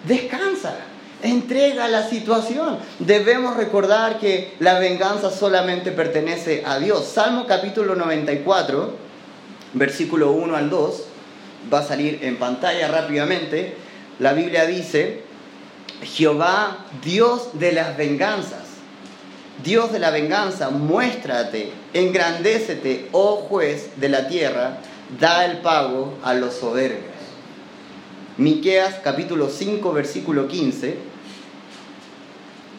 Descansa 0.06 0.91
entrega 1.24 1.88
la 1.88 2.08
situación. 2.08 2.78
Debemos 3.00 3.58
recordar 3.58 4.20
que 4.20 4.54
la 4.60 4.80
venganza 4.80 5.30
solamente 5.32 5.92
pertenece 5.92 6.64
a 6.66 6.80
Dios. 6.80 7.06
Salmo 7.06 7.46
capítulo 7.48 7.96
94, 7.96 8.96
versículo 9.74 10.32
1 10.32 10.56
al 10.56 10.70
2, 10.70 11.04
va 11.72 11.80
a 11.80 11.84
salir 11.84 12.20
en 12.22 12.38
pantalla 12.38 12.88
rápidamente. 12.88 13.76
La 14.20 14.34
Biblia 14.34 14.66
dice, 14.66 15.24
Jehová, 16.04 16.86
Dios 17.04 17.50
de 17.54 17.72
las 17.72 17.98
venganzas, 17.98 18.62
Dios 19.64 19.92
de 19.92 20.00
la 20.00 20.10
venganza, 20.12 20.70
muéstrate, 20.70 21.72
engrandécete, 21.94 23.10
oh 23.12 23.38
juez 23.38 23.92
de 23.98 24.10
la 24.10 24.28
tierra, 24.28 24.78
da 25.20 25.46
el 25.46 25.60
pago 25.60 26.18
a 26.24 26.34
los 26.34 26.56
soberbios. 26.56 27.12
Miqueas 28.38 28.96
capítulo 29.04 29.50
5 29.50 29.92
versículo 29.92 30.48
15 30.48 31.11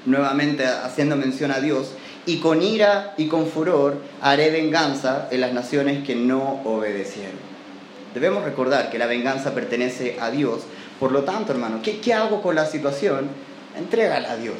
nuevamente 0.06 0.66
haciendo 0.66 1.16
mención 1.16 1.50
a 1.50 1.60
Dios, 1.60 1.92
y 2.26 2.38
con 2.38 2.62
ira 2.62 3.14
y 3.16 3.26
con 3.26 3.46
furor 3.46 3.96
haré 4.20 4.50
venganza 4.50 5.28
en 5.30 5.40
las 5.40 5.52
naciones 5.52 6.04
que 6.04 6.14
no 6.14 6.62
obedecieron. 6.64 7.52
Debemos 8.14 8.44
recordar 8.44 8.90
que 8.90 8.98
la 8.98 9.06
venganza 9.06 9.54
pertenece 9.54 10.18
a 10.20 10.30
Dios, 10.30 10.62
por 11.00 11.12
lo 11.12 11.24
tanto, 11.24 11.52
hermano, 11.52 11.80
¿qué, 11.82 12.14
hago 12.14 12.42
con 12.42 12.54
la 12.54 12.66
situación? 12.66 13.28
Entrégala 13.76 14.32
a 14.32 14.36
Dios. 14.36 14.56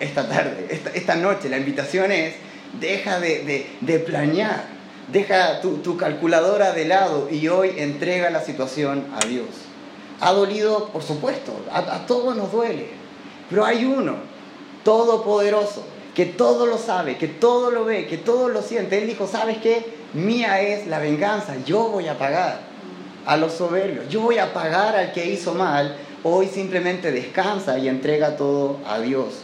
Esta 0.00 0.28
tarde, 0.28 0.66
esta, 0.94 1.14
noche, 1.14 1.48
la 1.48 1.58
invitación 1.58 2.10
es, 2.10 2.34
deja 2.80 3.20
de, 3.20 4.02
planear, 4.04 4.64
deja 5.12 5.60
tu, 5.60 5.76
tu 5.76 5.96
calculadora 5.96 6.72
de 6.72 6.86
lado 6.86 7.28
y 7.30 7.46
hoy 7.48 7.74
entrega 7.76 8.30
la 8.30 8.40
situación 8.40 9.04
a 9.14 9.26
Dios. 9.26 9.46
Ha 10.20 10.32
dolido, 10.32 10.88
por 10.88 11.02
supuesto, 11.02 11.54
a, 11.70 11.78
a 11.78 12.06
todos 12.06 12.34
nos 12.34 12.50
duele, 12.50 12.88
pero 13.50 13.64
hay 13.64 13.84
uno 13.84 14.29
todopoderoso, 14.84 15.84
que 16.14 16.26
todo 16.26 16.66
lo 16.66 16.78
sabe, 16.78 17.16
que 17.16 17.28
todo 17.28 17.70
lo 17.70 17.84
ve, 17.84 18.06
que 18.06 18.18
todo 18.18 18.48
lo 18.48 18.62
siente. 18.62 18.98
Él 18.98 19.08
dijo, 19.08 19.26
¿sabes 19.26 19.58
qué? 19.58 19.84
Mía 20.14 20.60
es 20.60 20.86
la 20.86 20.98
venganza, 20.98 21.54
yo 21.64 21.88
voy 21.88 22.08
a 22.08 22.18
pagar 22.18 22.60
a 23.26 23.36
los 23.36 23.52
soberbios, 23.52 24.08
yo 24.08 24.20
voy 24.20 24.38
a 24.38 24.52
pagar 24.52 24.96
al 24.96 25.12
que 25.12 25.26
hizo 25.26 25.54
mal. 25.54 25.96
Hoy 26.22 26.48
simplemente 26.48 27.12
descansa 27.12 27.78
y 27.78 27.88
entrega 27.88 28.36
todo 28.36 28.78
a 28.86 28.98
Dios. 28.98 29.36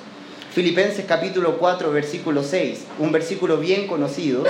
Filipenses 0.52 1.04
capítulo 1.06 1.58
4, 1.58 1.90
versículo 1.92 2.42
6, 2.42 2.84
un 2.98 3.12
versículo 3.12 3.58
bien 3.58 3.86
conocido. 3.86 4.44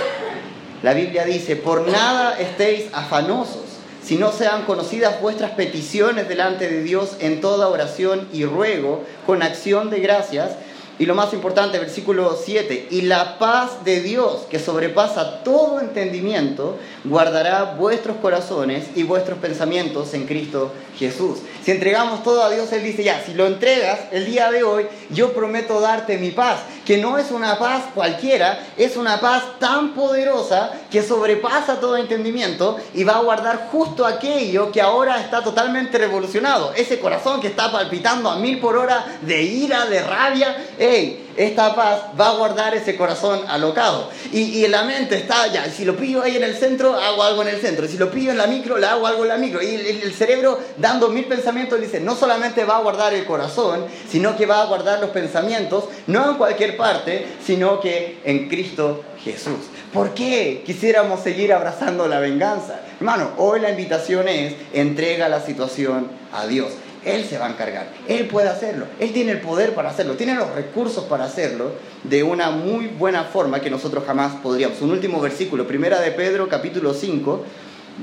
La 0.83 0.95
Biblia 0.95 1.25
dice, 1.25 1.57
por 1.57 1.89
nada 1.89 2.39
estéis 2.39 2.87
afanosos, 2.93 3.65
si 4.03 4.17
no 4.17 4.31
sean 4.31 4.67
conocidas 4.67 5.21
vuestras 5.21 5.51
peticiones 5.53 6.29
delante 6.29 6.69
de 6.69 6.85
Dios 6.85 7.17
en 7.19 7.41
toda 7.41 7.67
oración 7.67 8.29
y 8.33 8.45
ruego, 8.45 9.03
con 9.27 9.43
acción 9.43 9.91
de 9.91 9.99
gracias, 9.99 10.53
y 10.99 11.05
lo 11.05 11.15
más 11.15 11.35
importante, 11.35 11.79
versículo 11.79 12.39
7, 12.43 12.89
y 12.91 13.03
la 13.03 13.39
paz 13.39 13.85
de 13.85 14.01
Dios, 14.01 14.47
que 14.51 14.59
sobrepasa 14.59 15.43
todo 15.43 15.81
entendimiento, 15.81 16.79
guardará 17.05 17.75
vuestros 17.79 18.17
corazones 18.17 18.87
y 18.95 19.03
vuestros 19.03 19.39
pensamientos 19.39 20.15
en 20.15 20.27
Cristo 20.27 20.73
Jesús. 20.99 21.39
Si 21.63 21.71
entregamos 21.71 22.23
todo 22.23 22.43
a 22.43 22.51
Dios, 22.51 22.73
Él 22.73 22.83
dice, 22.83 23.05
ya, 23.05 23.23
si 23.25 23.35
lo 23.35 23.47
entregas 23.47 24.01
el 24.11 24.25
día 24.25 24.51
de 24.51 24.63
hoy, 24.63 24.87
yo 25.11 25.35
prometo 25.35 25.81
darte 25.81 26.17
mi 26.17 26.31
paz. 26.31 26.61
Que 26.87 26.97
no 26.99 27.19
es 27.19 27.31
una 27.31 27.59
paz 27.59 27.85
cualquiera, 27.95 28.67
es 28.77 28.97
una 28.97 29.21
paz 29.21 29.59
tan 29.59 29.93
poderosa 29.93 30.71
que 30.91 31.03
sobrepasa 31.03 31.81
todo 31.81 31.97
entendimiento 31.97 32.79
y 32.95 33.05
va 33.05 33.17
a 33.17 33.23
guardar 33.23 33.69
justo 33.71 34.07
aquello 34.07 34.71
que 34.73 34.81
ahora 34.81 35.21
está 35.21 35.43
totalmente 35.43 35.99
revolucionado. 35.99 36.73
Ese 36.75 36.99
corazón 37.01 37.41
que 37.41 37.49
está 37.49 37.71
palpitando 37.71 38.31
a 38.31 38.37
mil 38.37 38.61
por 38.61 38.77
hora 38.77 39.05
de 39.21 39.43
ira, 39.43 39.87
de 39.87 40.01
rabia, 40.01 40.57
¡hey! 40.79 41.26
Esta 41.37 41.75
paz 41.75 42.01
va 42.19 42.31
a 42.31 42.35
guardar 42.35 42.75
ese 42.75 42.97
corazón 42.97 43.41
alocado. 43.49 44.11
Y, 44.33 44.65
en 44.65 44.71
la 44.71 44.85
mente 44.85 45.17
está, 45.17 45.47
ya, 45.49 45.71
si 45.71 45.85
lo 45.85 45.97
pillo 45.97 46.23
ahí 46.23 46.37
en 46.37 46.45
el 46.45 46.57
centro, 46.57 46.95
hago 46.95 47.23
algo 47.23 47.43
en 47.43 47.49
el 47.49 47.61
centro. 47.61 47.87
Si 47.87 47.99
lo 47.99 48.11
pillo 48.11 48.31
en 48.31 48.39
la 48.39 48.47
micro, 48.47 48.79
le 48.79 48.87
hago 48.87 49.07
algo 49.07 49.23
en 49.23 49.29
la 49.29 49.37
micro. 49.37 49.63
Y 49.63 49.75
el, 49.75 50.15
cerebro, 50.15 50.59
dando 50.77 51.09
mil 51.09 51.27
pensamientos, 51.27 51.81
dice, 51.81 52.01
no 52.01 52.17
solamente 52.17 52.65
va 52.65 52.79
a 52.79 52.81
guardar 52.81 53.15
el 53.15 53.25
corazón, 53.25 53.85
sino 54.11 54.37
que 54.37 54.47
va 54.47 54.63
a 54.63 54.67
guardar 54.67 55.01
los 55.01 55.11
pensamientos, 55.11 55.85
no 56.07 56.31
en 56.31 56.37
cualquier 56.37 56.77
parte, 56.77 57.27
sino 57.45 57.81
que 57.81 58.21
en 58.25 58.49
Cristo 58.49 59.05
Jesús. 59.23 59.59
¿Por 59.93 60.15
qué 60.15 60.63
quisiéramos 60.65 61.21
seguir 61.21 61.53
abrazando 61.53 62.07
la 62.09 62.21
venganza? 62.21 62.81
Hermano, 62.99 63.33
hoy 63.37 63.61
la 63.61 63.71
invitación 63.71 64.29
es, 64.29 64.55
entrega 64.73 65.29
la 65.29 65.41
situación 65.41 66.09
a 66.33 66.47
Dios. 66.47 66.73
Él 67.07 67.25
se 67.25 67.39
va 67.39 67.47
a 67.47 67.51
encargar, 67.51 67.87
Él 68.09 68.27
puede 68.27 68.49
hacerlo, 68.49 68.87
Él 68.99 69.13
tiene 69.13 69.31
el 69.31 69.41
poder 69.41 69.75
para 69.75 69.91
hacerlo, 69.91 70.15
tiene 70.15 70.35
los 70.35 70.53
recursos 70.55 71.05
para 71.05 71.25
hacerlo 71.25 71.71
de 72.03 72.25
una 72.25 72.51
muy 72.51 72.89
buena 72.89 73.23
forma 73.25 73.61
que 73.61 73.71
nosotros 73.71 74.03
jamás 74.05 74.35
podríamos. 74.43 74.83
Un 74.83 74.91
último 74.91 75.21
versículo, 75.21 75.69
primera 75.69 76.01
de 76.01 76.11
Pedro 76.11 76.49
capítulo 76.49 76.95
5, 76.95 77.45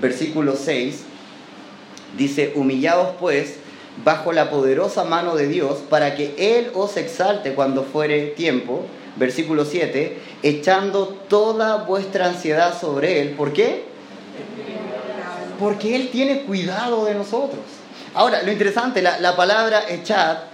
versículo 0.02 0.56
6, 0.56 1.04
dice, 2.18 2.54
humillaos 2.56 3.10
pues 3.20 3.58
bajo 4.06 4.32
la 4.32 4.50
poderosa 4.50 5.04
mano 5.04 5.36
de 5.36 5.48
Dios 5.48 5.80
para 5.90 6.16
que 6.16 6.34
Él 6.38 6.72
os 6.74 6.96
exalte 6.96 7.54
cuando 7.54 7.84
fuere 7.84 8.28
tiempo. 8.28 8.86
Versículo 9.16 9.64
7, 9.64 10.18
echando 10.42 11.08
toda 11.08 11.84
vuestra 11.84 12.26
ansiedad 12.26 12.80
sobre 12.80 13.22
Él. 13.22 13.32
¿Por 13.32 13.54
qué? 13.54 13.84
Porque 15.60 15.96
Él 15.96 16.10
tiene 16.12 16.42
cuidado 16.46 17.06
de 17.06 17.14
nosotros. 17.14 17.83
Ahora, 18.16 18.44
lo 18.44 18.52
interesante, 18.52 19.02
la, 19.02 19.36
palabra 19.36 19.86
echar, 19.90 20.48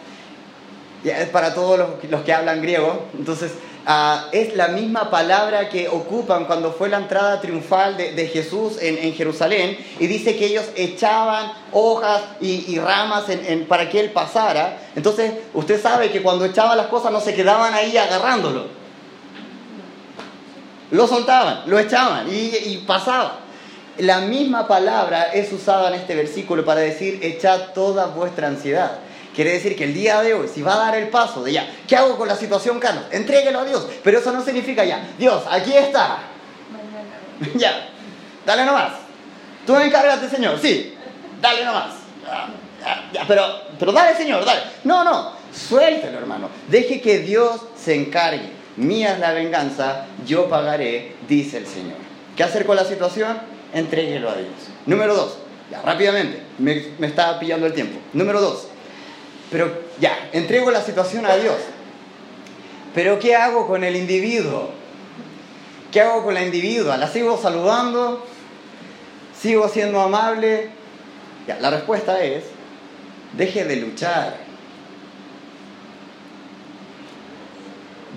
es 1.04 1.28
para 1.30 1.54
todos 1.54 1.78
los, 2.10 2.22
que 2.22 2.34
hablan 2.34 2.62
griego, 2.62 3.08
entonces 3.18 3.52
ah, 3.86 4.28
es 4.32 4.56
la 4.56 4.70
misma 4.70 5.10
palabra 5.10 5.68
que 5.68 5.90
ocupan 5.90 6.46
cuando 6.46 6.72
fue 6.72 6.88
la 6.88 6.98
entrada 6.98 7.42
triunfal 7.42 7.98
de, 7.98 8.28
Jesús 8.28 8.78
en, 8.82 9.14
Jerusalén 9.14 9.78
y 10.00 10.08
dice 10.08 10.38
que 10.38 10.46
ellos 10.46 10.66
echaban 10.76 11.52
hojas 11.74 12.22
y, 12.40 12.80
ramas 12.80 13.26
para 13.68 13.90
que 13.90 14.00
Él 14.00 14.12
pasara. 14.12 14.78
Entonces, 14.96 15.34
usted 15.54 15.82
sabe 15.82 16.12
que 16.12 16.22
cuando 16.22 16.46
echaban 16.46 16.78
las 16.78 16.88
cosas 16.88 17.12
no 17.12 17.20
se 17.20 17.34
quedaban 17.34 17.74
ahí 17.74 17.98
agarrándolo. 17.98 18.68
Lo 20.92 21.08
soltaban, 21.08 21.64
lo 21.66 21.78
echaban 21.78 22.28
y, 22.30 22.56
y 22.56 22.84
pasaba. 22.88 23.49
La 24.00 24.22
misma 24.22 24.66
palabra 24.66 25.34
es 25.34 25.52
usada 25.52 25.90
en 25.90 25.96
este 25.96 26.16
versículo 26.16 26.64
para 26.64 26.80
decir 26.80 27.20
echad 27.22 27.74
toda 27.74 28.08
vuestra 28.08 28.48
ansiedad. 28.48 29.00
Quiere 29.36 29.54
decir 29.54 29.76
que 29.76 29.84
el 29.84 29.94
día 29.94 30.22
de 30.22 30.34
hoy, 30.34 30.48
si 30.48 30.62
va 30.62 30.74
a 30.74 30.86
dar 30.86 30.96
el 30.96 31.10
paso 31.10 31.44
de 31.44 31.52
ya, 31.52 31.70
¿qué 31.88 31.98
hago 31.98 32.18
con 32.18 32.28
la 32.28 32.36
situación, 32.36 32.80
Carlos? 32.80 33.04
Entréguelo 33.12 33.60
a 33.60 33.66
Dios. 33.66 33.88
Pero 34.04 34.20
eso 34.20 34.32
no 34.32 34.44
significa 34.44 34.86
ya, 34.86 35.06
Dios, 35.18 35.44
aquí 35.50 35.74
está. 35.74 36.20
ya, 37.56 37.90
dale 38.46 38.66
nomás. 38.66 38.94
Tú 39.66 39.76
encárgate, 39.76 40.30
Señor, 40.30 40.58
sí, 40.60 40.96
dale 41.42 41.66
nomás. 41.66 41.96
Ya, 43.12 43.26
pero, 43.28 43.44
pero 43.78 43.92
dale, 43.92 44.16
Señor, 44.16 44.46
dale. 44.46 44.62
No, 44.86 45.04
no, 45.04 45.34
suéltelo, 45.54 46.20
hermano. 46.20 46.50
Deje 46.70 47.02
que 47.02 47.20
Dios 47.20 47.62
se 47.76 47.96
encargue. 47.96 48.50
Mía 48.78 49.14
es 49.14 49.20
la 49.20 49.34
venganza, 49.34 50.06
yo 50.26 50.48
pagaré, 50.48 51.16
dice 51.28 51.58
el 51.58 51.68
Señor. 51.68 51.98
¿Qué 52.38 52.44
hacer 52.44 52.66
con 52.66 52.78
la 52.78 52.86
situación? 52.86 53.59
Entréguelo 53.74 54.30
a 54.30 54.36
Dios. 54.36 54.50
Número 54.86 55.16
dos, 55.16 55.38
ya 55.72 55.82
rápidamente, 55.82 56.42
me, 56.58 56.84
me 56.98 57.08
está 57.08 57.40
pillando 57.40 57.68
el 57.68 57.74
tiempo. 57.74 58.00
Número 58.14 58.42
dos, 58.42 58.68
pero 59.52 59.72
ya, 60.00 60.30
entrego 60.32 60.72
la 60.72 60.82
situación 60.82 61.26
a 61.26 61.36
Dios. 61.36 61.58
Pero 62.94 63.20
¿qué 63.20 63.36
hago 63.36 63.68
con 63.68 63.84
el 63.84 63.96
individuo? 63.96 64.70
¿Qué 65.92 66.02
hago 66.02 66.24
con 66.24 66.34
la 66.34 66.44
individua? 66.44 66.98
¿La 66.98 67.08
sigo 67.08 67.38
saludando? 67.38 68.26
¿Sigo 69.40 69.68
siendo 69.70 70.02
amable? 70.02 70.70
Ya, 71.48 71.60
la 71.60 71.72
respuesta 71.72 72.24
es, 72.24 72.44
deje 73.34 73.64
de 73.64 73.76
luchar. 73.78 74.38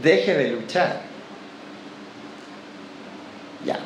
Deje 0.02 0.34
de 0.34 0.48
luchar. 0.48 1.00
Ya, 3.64 3.78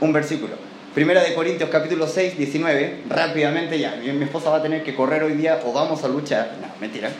un 0.00 0.12
versículo. 0.12 0.69
Primera 0.94 1.22
de 1.22 1.34
Corintios 1.34 1.70
capítulo 1.70 2.08
6, 2.08 2.36
19, 2.36 3.02
rápidamente 3.08 3.78
ya, 3.78 3.94
mi, 3.94 4.24
esposa 4.24 4.50
va 4.50 4.56
a 4.56 4.62
tener 4.62 4.82
que 4.82 4.96
correr 4.96 5.22
hoy 5.22 5.34
día 5.34 5.60
o 5.64 5.72
vamos 5.72 6.02
a 6.02 6.08
luchar. 6.08 6.56
No, 6.60 6.66
mentira. 6.80 7.10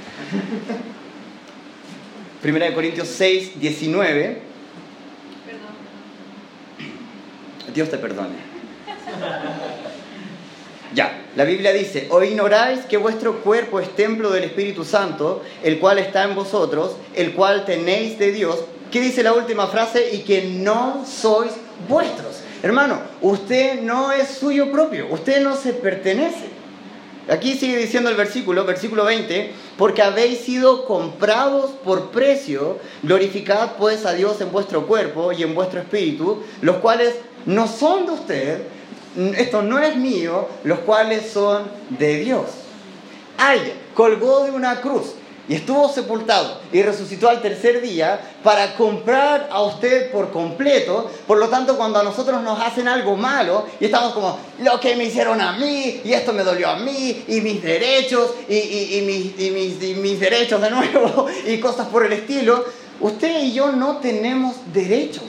Primera 2.43 2.67
de 2.67 2.75
Corintios 2.75 3.07
6, 3.07 3.61
19. 3.61 4.43
Perdón. 5.47 5.71
Dios 7.73 7.89
te 7.89 7.99
perdone. 7.99 8.35
Ya, 10.93 11.23
la 11.37 11.45
Biblia 11.45 11.73
dice, 11.73 12.09
o 12.11 12.21
ignoráis 12.25 12.81
que 12.87 12.97
vuestro 12.97 13.37
cuerpo 13.43 13.79
es 13.79 13.95
templo 13.95 14.31
del 14.31 14.43
Espíritu 14.43 14.85
Santo, 14.85 15.45
el 15.63 15.79
cual 15.79 16.01
está 16.01 16.25
en 16.25 16.35
vosotros, 16.35 16.97
el 17.15 17.35
cual 17.35 17.65
tenéis 17.65 18.19
de 18.19 18.33
Dios. 18.33 18.65
¿Qué 18.91 19.01
dice 19.01 19.23
la 19.23 19.33
última 19.33 19.69
frase? 19.69 20.13
Y 20.13 20.23
que 20.23 20.43
no 20.43 21.05
sois 21.07 21.53
vuestros. 21.89 22.40
Hermano, 22.63 23.01
usted 23.23 23.81
no 23.81 24.13
es 24.13 24.29
suyo 24.29 24.71
propio, 24.71 25.07
usted 25.11 25.43
no 25.43 25.57
se 25.57 25.73
pertenece. 25.73 26.51
Aquí 27.29 27.55
sigue 27.55 27.79
diciendo 27.79 28.11
el 28.11 28.17
versículo, 28.17 28.65
versículo 28.65 29.05
20, 29.05 29.53
porque 29.79 30.03
habéis 30.03 30.41
sido 30.41 30.85
comprados 30.85 31.71
por 31.85 32.11
precio, 32.11 32.79
glorificad 33.03 33.77
pues 33.79 34.05
a 34.05 34.13
Dios 34.13 34.41
en 34.41 34.53
vuestro 34.53 34.87
cuerpo 34.87 35.33
y 35.33 35.43
en 35.43 35.55
vuestro 35.55 35.81
espíritu, 35.81 36.43
los 36.61 36.77
cuales 36.77 37.15
no 37.47 37.67
son 37.67 38.07
de 38.07 38.13
usted, 38.13 38.63
esto 39.37 39.63
no 39.63 39.79
es 39.79 39.97
mío, 39.97 40.49
los 40.65 40.81
cuales 40.81 41.31
son 41.31 41.63
de 41.91 42.19
Dios. 42.19 42.47
Alguien 43.39 43.77
colgó 43.95 44.45
de 44.45 44.51
una 44.51 44.81
cruz 44.81 45.15
y 45.51 45.57
estuvo 45.57 45.89
sepultado 45.89 46.59
y 46.73 46.81
resucitó 46.81 47.29
al 47.29 47.43
tercer 47.43 47.83
día 47.83 48.21
para 48.45 48.77
comprar 48.77 49.49
a 49.51 49.63
usted 49.63 50.13
por 50.13 50.31
completo. 50.31 51.11
Por 51.27 51.39
lo 51.39 51.49
tanto, 51.49 51.77
cuando 51.77 51.99
a 51.99 52.05
nosotros 52.05 52.41
nos 52.41 52.61
hacen 52.61 52.87
algo 52.87 53.17
malo 53.17 53.67
y 53.81 53.87
estamos 53.87 54.13
como, 54.13 54.39
lo 54.61 54.79
que 54.79 54.95
me 54.95 55.07
hicieron 55.07 55.41
a 55.41 55.55
mí, 55.55 56.03
y 56.05 56.13
esto 56.13 56.33
me 56.33 56.45
dolió 56.45 56.71
a 56.71 56.77
mí, 56.77 57.25
y 57.27 57.41
mis 57.41 57.61
derechos, 57.61 58.31
y, 58.49 59.03
mis, 60.01 60.21
derechos 60.21 60.63
de 60.63 60.71
nuevo, 60.71 61.27
y 61.45 61.59
cosas 61.59 61.89
por 61.89 62.07
el 62.07 62.13
estilo, 62.13 62.65
usted 63.01 63.43
y 63.43 63.53
yo 63.53 63.73
no 63.73 63.97
tenemos 63.97 64.55
derechos. 64.73 65.25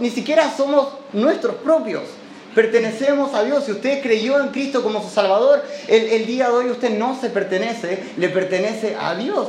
Ni 0.00 0.10
siquiera 0.10 0.52
somos 0.56 0.88
nuestros 1.12 1.54
propios 1.54 2.02
pertenecemos 2.56 3.34
a 3.34 3.44
Dios. 3.44 3.64
Si 3.64 3.72
usted 3.72 4.02
creyó 4.02 4.40
en 4.40 4.48
Cristo 4.48 4.82
como 4.82 5.02
su 5.02 5.10
Salvador, 5.10 5.62
el, 5.88 6.24
día 6.24 6.48
de 6.48 6.52
hoy 6.54 6.70
usted 6.70 6.88
no 6.90 7.20
se 7.20 7.28
pertenece, 7.28 8.02
le 8.16 8.30
pertenece 8.30 8.96
a 8.98 9.14
Dios. 9.14 9.48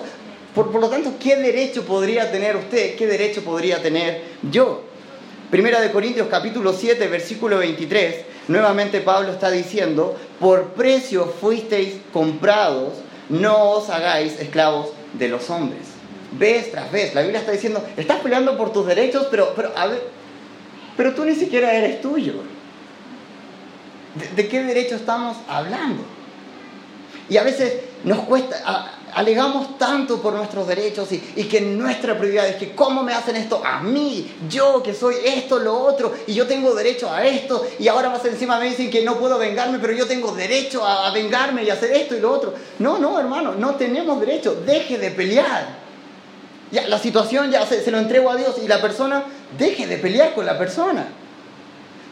Por, 0.54 0.76
lo 0.76 0.90
tanto, 0.90 1.14
¿qué 1.18 1.38
derecho 1.38 1.86
podría 1.86 2.30
tener 2.32 2.58
usted? 2.58 2.96
¿Qué 2.96 3.08
derecho 3.08 3.44
podría 3.44 3.82
tener 3.82 4.24
yo? 4.52 4.84
Primera 5.50 5.80
de 5.80 5.90
Corintios 5.92 6.28
capítulo 6.30 6.74
7, 6.74 7.08
versículo 7.08 7.60
23, 7.60 8.26
nuevamente 8.50 9.00
Pablo 9.00 9.32
está 9.32 9.50
diciendo, 9.52 10.18
por 10.42 10.74
precio 10.74 11.34
fuisteis 11.40 11.94
comprados, 12.12 12.96
no 13.30 13.70
os 13.70 13.90
hagáis 13.90 14.38
esclavos 14.38 14.90
de 15.14 15.30
los 15.30 15.50
hombres. 15.50 15.84
Vez 16.34 16.72
tras 16.72 16.92
vez, 16.92 17.16
la 17.16 17.22
Biblia 17.22 17.40
está 17.40 17.54
diciendo, 17.54 17.82
estás 17.96 18.20
peleando 18.20 18.58
por 18.58 18.74
tus 18.74 18.86
derechos, 18.86 19.28
pero, 19.32 19.54
pero, 19.56 19.72
pero 20.98 21.14
tú 21.14 21.24
ni 21.24 21.36
siquiera 21.36 21.74
eres 21.74 22.02
tuyo. 22.02 22.57
¿De, 24.36 24.48
qué 24.48 24.64
derecho 24.64 24.96
estamos 24.96 25.38
hablando? 25.48 26.04
Y 27.30 27.38
a 27.38 27.44
veces 27.44 27.74
nos 28.04 28.20
cuesta, 28.20 28.92
alegamos 29.14 29.78
tanto 29.78 30.22
por 30.22 30.34
nuestros 30.34 30.68
derechos 30.68 31.10
y, 31.12 31.44
que 31.44 31.60
nuestra 31.62 32.18
prioridad 32.18 32.48
es 32.48 32.56
que 32.56 32.74
cómo 32.74 33.04
me 33.04 33.14
hacen 33.14 33.36
esto 33.36 33.62
a 33.66 33.82
mí, 33.82 34.34
yo 34.50 34.82
que 34.82 34.94
soy 34.94 35.16
esto, 35.26 35.60
lo 35.60 35.78
otro, 35.78 36.14
y 36.26 36.34
yo 36.34 36.48
tengo 36.48 36.74
derecho 36.74 37.12
a 37.12 37.26
esto, 37.26 37.68
y 37.80 37.88
ahora 37.88 38.10
más 38.10 38.24
encima 38.26 38.60
me 38.60 38.70
dicen 38.70 38.90
que 38.90 39.04
no 39.04 39.18
puedo 39.18 39.38
vengarme, 39.38 39.80
pero 39.80 39.94
yo 39.94 40.08
tengo 40.08 40.32
derecho 40.32 40.86
a, 40.86 41.12
vengarme 41.12 41.64
y 41.64 41.70
hacer 41.70 41.92
esto 41.92 42.16
y 42.16 42.20
lo 42.20 42.32
otro. 42.32 42.54
No, 42.80 42.98
no, 42.98 43.20
hermano, 43.20 43.56
no 43.56 43.76
tenemos 43.76 44.20
derecho, 44.20 44.56
deje 44.66 44.98
de 44.98 45.12
pelear. 45.12 45.88
Ya, 46.72 46.88
la 46.88 47.00
situación 47.00 47.52
ya 47.52 47.66
se 47.66 47.90
lo 47.92 47.98
entrego 47.98 48.30
a 48.30 48.36
Dios 48.36 48.56
y 48.64 48.68
la 48.68 48.82
persona, 48.82 49.24
deje 49.58 49.88
de 49.88 49.98
pelear 49.98 50.34
con 50.34 50.46
la 50.46 50.58
persona. 50.58 51.08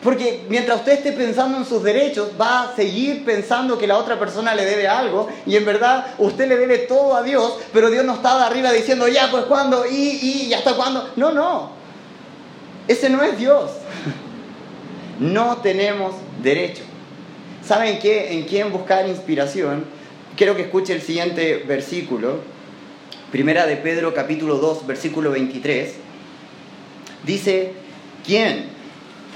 Porque 0.05 0.45
mientras 0.49 0.81
usted 0.81 0.91
esté 0.91 1.13
pensando 1.13 1.57
en 1.57 1.65
sus 1.65 1.81
derechos, 1.81 2.29
va 2.39 2.61
a 2.61 2.75
seguir 2.75 3.25
pensando 3.25 3.75
que 3.75 3.87
la 3.87 3.97
otra 3.97 4.19
persona 4.19 4.53
le 4.53 4.63
debe 4.63 4.87
algo 4.87 5.27
y 5.47 5.55
en 5.55 5.65
verdad 5.65 6.13
usted 6.19 6.47
le 6.47 6.57
debe 6.57 6.77
todo 6.77 7.15
a 7.15 7.23
Dios, 7.23 7.57
pero 7.73 7.89
Dios 7.89 8.05
no 8.05 8.13
está 8.13 8.37
de 8.37 8.43
arriba 8.43 8.71
diciendo, 8.71 9.07
ya, 9.07 9.31
pues 9.31 9.45
cuándo, 9.45 9.83
y, 9.89 9.95
y, 9.95 10.41
y 10.43 10.53
hasta 10.53 10.75
cuándo. 10.75 11.09
No, 11.15 11.33
no. 11.33 11.71
Ese 12.87 13.09
no 13.09 13.23
es 13.23 13.35
Dios. 13.39 13.71
No 15.19 15.57
tenemos 15.63 16.13
derecho. 16.43 16.83
¿Saben 17.65 17.97
qué? 17.97 18.33
En 18.33 18.43
quién 18.43 18.71
buscar 18.71 19.09
inspiración. 19.09 19.85
Quiero 20.37 20.55
que 20.55 20.61
escuche 20.61 20.93
el 20.93 21.01
siguiente 21.01 21.63
versículo. 21.67 22.41
Primera 23.31 23.65
de 23.65 23.77
Pedro 23.77 24.13
capítulo 24.13 24.57
2, 24.57 24.85
versículo 24.85 25.31
23. 25.31 25.95
Dice, 27.25 27.73
¿quién 28.23 28.74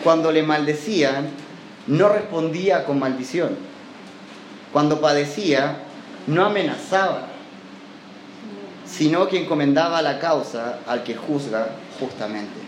cuando 0.04 0.32
le 0.32 0.44
maldecían 0.44 1.30
no 1.88 2.10
respondía 2.10 2.86
con 2.86 3.00
maldición? 3.00 3.58
Cuando 4.72 5.02
padecía 5.02 5.78
no 6.28 6.46
amenazaba, 6.46 7.28
sino 8.86 9.28
que 9.28 9.42
encomendaba 9.42 10.02
la 10.02 10.20
causa 10.20 10.80
al 10.88 11.04
que 11.04 11.16
juzga 11.16 11.70
justamente. 12.00 12.60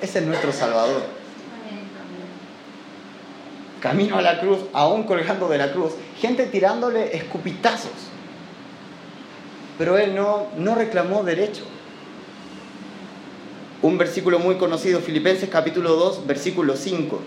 Ese 0.00 0.20
es 0.20 0.26
nuestro 0.26 0.52
Salvador 0.52 1.18
camino 3.80 4.18
a 4.18 4.22
la 4.22 4.40
cruz, 4.40 4.58
aún 4.72 5.04
colgando 5.04 5.48
de 5.48 5.58
la 5.58 5.72
cruz, 5.72 5.92
gente 6.20 6.46
tirándole 6.46 7.16
escupitazos. 7.16 7.92
Pero 9.78 9.96
él 9.98 10.14
no, 10.14 10.48
no 10.56 10.74
reclamó 10.74 11.22
derecho. 11.22 11.64
Un 13.80 13.96
versículo 13.96 14.40
muy 14.40 14.56
conocido, 14.56 14.98
Filipenses 14.98 15.48
capítulo 15.48 15.94
2, 15.94 16.26
versículo 16.26 16.76
5. 16.76 17.20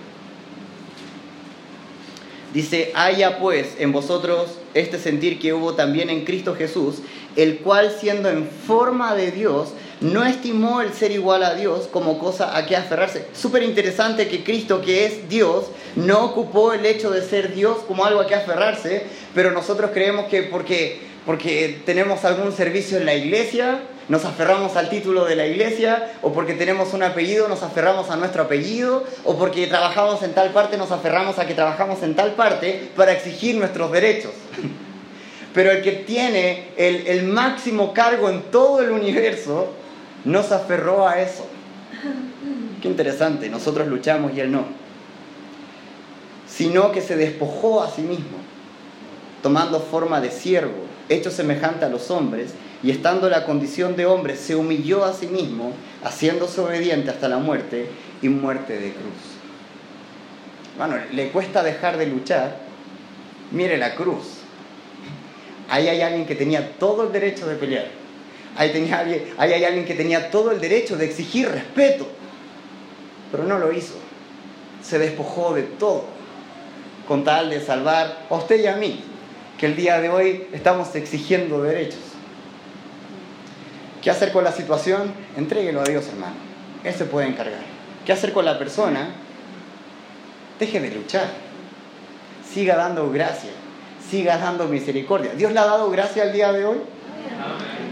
Dice, 2.54 2.92
haya 2.94 3.40
pues 3.40 3.76
en 3.80 3.94
vosotros 3.94 4.58
este 4.74 5.00
sentir 5.00 5.40
que 5.40 5.54
hubo 5.54 5.76
también 5.76 6.10
en 6.10 6.26
Cristo 6.26 6.54
Jesús, 6.54 6.98
el 7.38 7.60
cual 7.60 7.96
siendo 7.98 8.30
en 8.30 8.50
forma 8.50 9.16
de 9.16 9.32
Dios, 9.32 9.70
no 10.02 10.26
estimó 10.26 10.82
el 10.82 10.92
ser 10.92 11.12
igual 11.12 11.44
a 11.44 11.56
Dios 11.56 11.88
como 11.90 12.20
cosa 12.20 12.58
a 12.58 12.66
que 12.66 12.76
aferrarse. 12.76 13.28
Súper 13.34 13.64
interesante 13.64 14.28
que 14.28 14.44
Cristo, 14.44 14.82
que 14.82 15.06
es 15.06 15.30
Dios, 15.30 15.68
no 15.96 16.26
ocupó 16.26 16.74
el 16.74 16.86
hecho 16.86 17.12
de 17.12 17.22
ser 17.22 17.56
Dios 17.56 17.78
como 17.88 18.04
algo 18.04 18.20
a 18.20 18.28
que 18.28 18.36
aferrarse, 18.36 19.04
pero 19.34 19.52
nosotros 19.52 19.92
creemos 19.94 20.26
que 20.26 20.44
porque, 20.44 21.00
porque 21.26 21.80
tenemos 21.86 22.26
algún 22.26 22.52
servicio 22.52 22.98
en 22.98 23.06
la 23.06 23.16
iglesia, 23.16 23.80
nos 24.12 24.26
aferramos 24.26 24.76
al 24.76 24.90
título 24.90 25.24
de 25.24 25.38
la 25.38 25.48
iglesia, 25.48 26.12
o 26.22 26.34
porque 26.34 26.54
tenemos 26.54 26.94
un 26.94 27.02
apellido, 27.02 27.48
nos 27.48 27.64
aferramos 27.64 28.10
a 28.10 28.18
nuestro 28.18 28.44
apellido, 28.44 29.06
o 29.24 29.38
porque 29.38 29.68
trabajamos 29.68 30.22
en 30.24 30.34
tal 30.34 30.50
parte, 30.50 30.76
nos 30.76 30.92
aferramos 30.92 31.40
a 31.40 31.48
que 31.48 31.54
trabajamos 31.54 32.04
en 32.04 32.14
tal 32.14 32.34
parte 32.34 32.90
para 32.98 33.14
exigir 33.14 33.56
nuestros 33.56 33.90
derechos. 33.90 34.34
Pero 35.54 35.72
el 35.72 35.82
que 35.82 35.94
tiene 35.94 36.72
el, 36.76 37.24
máximo 37.24 37.94
cargo 37.94 38.30
en 38.30 38.42
todo 38.52 38.82
el 38.82 38.92
universo 38.92 39.70
no 40.26 40.44
se 40.44 40.56
aferró 40.56 41.08
a 41.08 41.22
eso. 41.22 41.46
Qué 42.82 42.90
interesante, 42.90 43.48
nosotros 43.48 43.88
luchamos 43.88 44.34
y 44.36 44.42
él 44.42 44.52
no. 44.52 44.66
Sino 46.50 46.92
que 46.92 47.00
se 47.00 47.16
despojó 47.16 47.82
a 47.82 47.90
sí 47.90 48.02
mismo, 48.02 48.40
tomando 49.42 49.80
forma 49.80 50.20
de 50.20 50.32
siervo, 50.32 50.84
hecho 51.08 51.32
semejante 51.32 51.86
a 51.86 51.90
los 51.90 52.12
hombres, 52.12 52.54
y 52.84 52.92
estando 52.92 53.28
en 53.28 53.34
la 53.34 53.46
condición 53.46 53.96
de 53.96 54.06
hombre, 54.06 54.36
se 54.36 54.56
humilló 54.56 55.06
a 55.06 55.14
sí 55.14 55.28
mismo, 55.28 55.74
haciéndose 56.04 56.62
obediente 56.62 57.12
hasta 57.12 57.30
la 57.30 57.38
muerte 57.38 57.88
y 58.22 58.30
muerte 58.30 58.74
de 58.74 58.92
cruz. 58.92 59.32
Bueno, 60.78 60.96
le 61.12 61.30
cuesta 61.30 61.62
dejar 61.64 61.98
de 61.98 62.08
luchar. 62.08 62.58
Mire 63.52 63.78
la 63.78 63.96
cruz. 63.96 64.38
Ahí 65.70 65.88
hay 65.88 66.02
alguien 66.02 66.26
que 66.26 66.36
tenía 66.36 66.74
todo 66.78 67.04
el 67.04 67.12
derecho 67.12 67.48
de 67.48 67.56
pelear 67.56 68.02
Ahí, 68.58 68.72
tenía 68.72 69.00
alguien, 69.00 69.34
ahí 69.38 69.54
hay 69.54 69.64
alguien 69.64 69.86
que 69.86 69.94
tenía 69.94 70.30
todo 70.30 70.52
el 70.52 70.60
derecho 70.60 70.98
de 70.98 71.06
exigir 71.06 71.50
respeto, 71.50 72.08
pero 73.32 73.46
no 73.46 73.58
lo 73.58 73.72
hizo. 73.72 73.94
Se 74.84 75.00
despojó 75.00 75.54
de 75.54 75.64
todo 75.64 76.04
con 77.08 77.24
tal 77.24 77.50
de 77.50 77.62
salvar 77.62 78.26
a 78.30 78.36
usted 78.36 78.62
y 78.62 78.68
a 78.68 78.76
mí, 78.76 79.04
que 79.58 79.68
el 79.68 79.76
día 79.76 80.02
de 80.02 80.10
hoy 80.10 80.48
estamos 80.52 80.94
exigiendo 80.96 81.62
derechos. 81.62 82.11
¿Qué 84.02 84.10
hacer 84.10 84.32
con 84.32 84.44
la 84.44 84.52
situación? 84.52 85.14
Entréguelo 85.38 85.82
a 85.82 85.84
Dios, 85.84 86.08
hermano. 86.08 86.36
Él 86.84 86.94
se 86.94 87.06
puede 87.06 87.28
encargar. 87.28 87.62
¿Qué 88.06 88.12
hacer 88.12 88.34
con 88.34 88.46
la 88.46 88.58
persona? 88.58 89.10
Deje 90.60 90.80
de 90.80 90.92
luchar. 90.92 91.28
Siga 92.52 92.76
dando 92.76 93.12
gracia. 93.12 93.52
Siga 94.10 94.38
dando 94.38 94.68
misericordia. 94.68 95.34
¿Dios 95.34 95.52
le 95.52 95.60
ha 95.60 95.66
dado 95.66 95.92
gracia 95.92 96.24
al 96.24 96.34
día 96.34 96.52
de 96.52 96.66
hoy? 96.66 96.78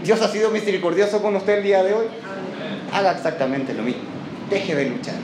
Dios 0.04 0.20
ha 0.20 0.28
sido 0.28 0.50
misericordioso 0.50 1.22
con 1.22 1.36
usted 1.36 1.58
el 1.58 1.62
día 1.62 1.82
de 1.84 1.94
hoy. 1.94 2.06
Haga 2.92 3.12
exactamente 3.12 3.72
lo 3.72 3.82
mismo. 3.82 4.02
Deje 4.48 4.74
de 4.74 4.86
luchar. 4.86 5.14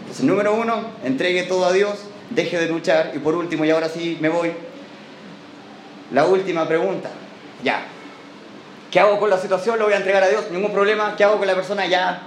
Entonces, 0.00 0.24
número 0.24 0.54
uno, 0.54 0.82
entregue 1.04 1.42
todo 1.42 1.66
a 1.66 1.72
Dios, 1.72 1.98
deje 2.30 2.58
de 2.58 2.68
luchar. 2.68 3.12
Y 3.14 3.18
por 3.18 3.34
último, 3.34 3.64
y 3.64 3.70
ahora 3.70 3.88
sí 3.88 4.18
me 4.20 4.28
voy, 4.28 4.52
la 6.12 6.26
última 6.26 6.68
pregunta. 6.68 7.10
Ya. 7.64 7.86
¿Qué 8.96 9.00
hago 9.00 9.20
con 9.20 9.28
la 9.28 9.36
situación? 9.36 9.78
Lo 9.78 9.84
voy 9.84 9.92
a 9.92 9.98
entregar 9.98 10.22
a 10.22 10.28
Dios, 10.28 10.50
ningún 10.50 10.72
problema. 10.72 11.16
¿Qué 11.18 11.24
hago 11.24 11.36
con 11.36 11.46
la 11.46 11.54
persona? 11.54 11.84
Ya. 11.84 12.22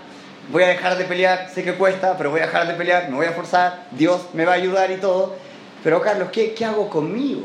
Voy 0.51 0.61
a 0.61 0.67
dejar 0.67 0.99
de 0.99 1.05
pelear, 1.05 1.49
sé 1.51 1.63
que 1.63 1.73
cuesta, 1.73 2.15
pero 2.15 2.29
voy 2.29 2.41
a 2.41 2.45
dejar 2.45 2.67
de 2.67 2.75
pelear, 2.75 3.09
me 3.09 3.15
voy 3.15 3.25
a 3.25 3.31
forzar, 3.31 3.87
Dios 3.89 4.27
me 4.33 4.45
va 4.45 4.51
a 4.51 4.55
ayudar 4.57 4.91
y 4.91 4.97
todo. 4.97 5.33
Pero 5.83 5.99
Carlos, 5.99 6.29
¿qué, 6.31 6.53
qué 6.53 6.65
hago 6.65 6.87
conmigo? 6.87 7.41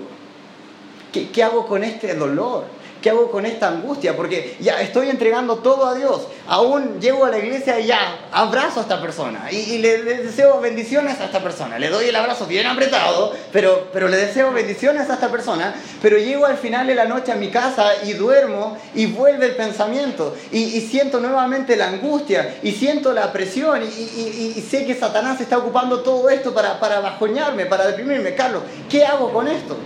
¿Qué, 1.11 1.31
¿Qué 1.31 1.43
hago 1.43 1.67
con 1.67 1.85
este 1.85 2.13
dolor? 2.15 2.65
¿Qué 3.05 3.11
hago 3.11 3.31
con 3.31 3.45
esta 3.45 3.69
angustia? 3.69 4.17
Porque 4.17 4.57
ya 4.61 4.81
estoy 4.81 5.11
entregando 5.11 5.57
todo 5.57 5.85
a 5.85 5.95
Dios. 5.95 6.23
Aún 6.47 7.03
llego 7.03 7.27
a 7.27 7.29
la 7.29 7.37
iglesia 7.37 7.79
y 7.79 7.89
ya 7.89 8.29
abrazo 8.33 8.81
a 8.81 8.85
esta 8.85 8.99
persona. 8.99 9.53
Y, 9.53 9.77
le, 9.77 10.03
deseo 10.03 10.59
bendiciones 10.59 11.21
a 11.21 11.27
esta 11.27 11.43
persona. 11.43 11.79
Le 11.79 11.91
doy 11.91 12.07
el 12.07 12.17
abrazo 12.17 12.47
bien 12.47 12.67
apretado, 12.67 13.35
pero, 13.53 13.89
pero 13.93 14.09
le 14.09 14.17
deseo 14.17 14.55
bendiciones 14.55 15.11
a 15.11 15.15
esta 15.15 15.31
persona. 15.31 15.75
Pero 16.01 16.17
llego 16.17 16.47
al 16.47 16.57
final 16.57 16.87
de 16.87 16.95
la 16.95 17.05
noche 17.05 17.31
a 17.31 17.35
mi 17.35 17.51
casa 17.51 17.91
y 18.05 18.15
duermo 18.15 18.79
y 18.95 19.05
vuelve 19.05 19.49
el 19.49 19.57
pensamiento. 19.57 20.35
Y, 20.51 20.81
siento 20.81 21.21
nuevamente 21.21 21.77
la 21.77 21.89
angustia 21.89 22.57
y 22.63 22.73
siento 22.73 23.13
la 23.13 23.31
presión. 23.35 23.83
Y, 23.83 24.65
sé 24.67 24.87
que 24.87 24.95
Satanás 24.95 25.43
está 25.43 25.59
ocupando 25.59 26.01
todo 26.01 26.31
esto 26.31 26.55
para, 26.55 26.81
para 26.81 27.01
bajoñarme, 27.01 27.67
para 27.67 27.87
deprimirme. 27.87 28.35
Carlos, 28.35 28.63
¿qué 28.89 29.05
hago 29.05 29.31
con 29.31 29.47
esto? 29.47 29.77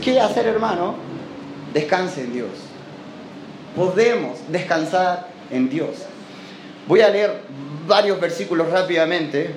¿Qué 0.00 0.20
hacer, 0.20 0.46
hermano? 0.46 1.13
Descanse 1.74 2.22
en 2.22 2.32
Dios. 2.32 2.50
Podemos 3.76 4.38
descansar 4.48 5.28
en 5.50 5.68
Dios. 5.68 5.90
Voy 6.86 7.00
a 7.00 7.08
leer 7.08 7.40
varios 7.86 8.20
versículos 8.20 8.70
rápidamente. 8.70 9.50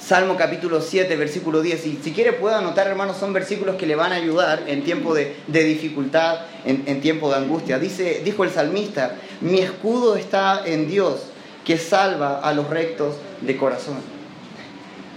Salmo 0.00 0.36
capítulo 0.36 0.80
7, 0.80 1.14
versículo 1.16 1.62
10. 1.62 1.86
Y 1.86 2.00
si 2.02 2.12
quiere 2.12 2.32
puede 2.32 2.56
anotar, 2.56 2.88
hermanos, 2.88 3.16
son 3.16 3.32
versículos 3.32 3.76
que 3.76 3.86
le 3.86 3.94
van 3.94 4.12
a 4.12 4.16
ayudar 4.16 4.64
en 4.66 4.82
tiempo 4.82 5.14
de, 5.14 5.36
dificultad, 5.46 6.40
en, 6.64 6.82
en, 6.86 7.00
tiempo 7.00 7.30
de 7.30 7.36
angustia. 7.36 7.78
Dice, 7.78 8.20
dijo 8.24 8.42
el 8.42 8.50
salmista, 8.50 9.14
mi 9.40 9.60
escudo 9.60 10.16
está 10.16 10.62
en 10.66 10.88
Dios, 10.88 11.26
que 11.64 11.78
salva 11.78 12.40
a 12.40 12.52
los 12.52 12.68
rectos 12.68 13.14
de 13.42 13.56
corazón. 13.56 14.21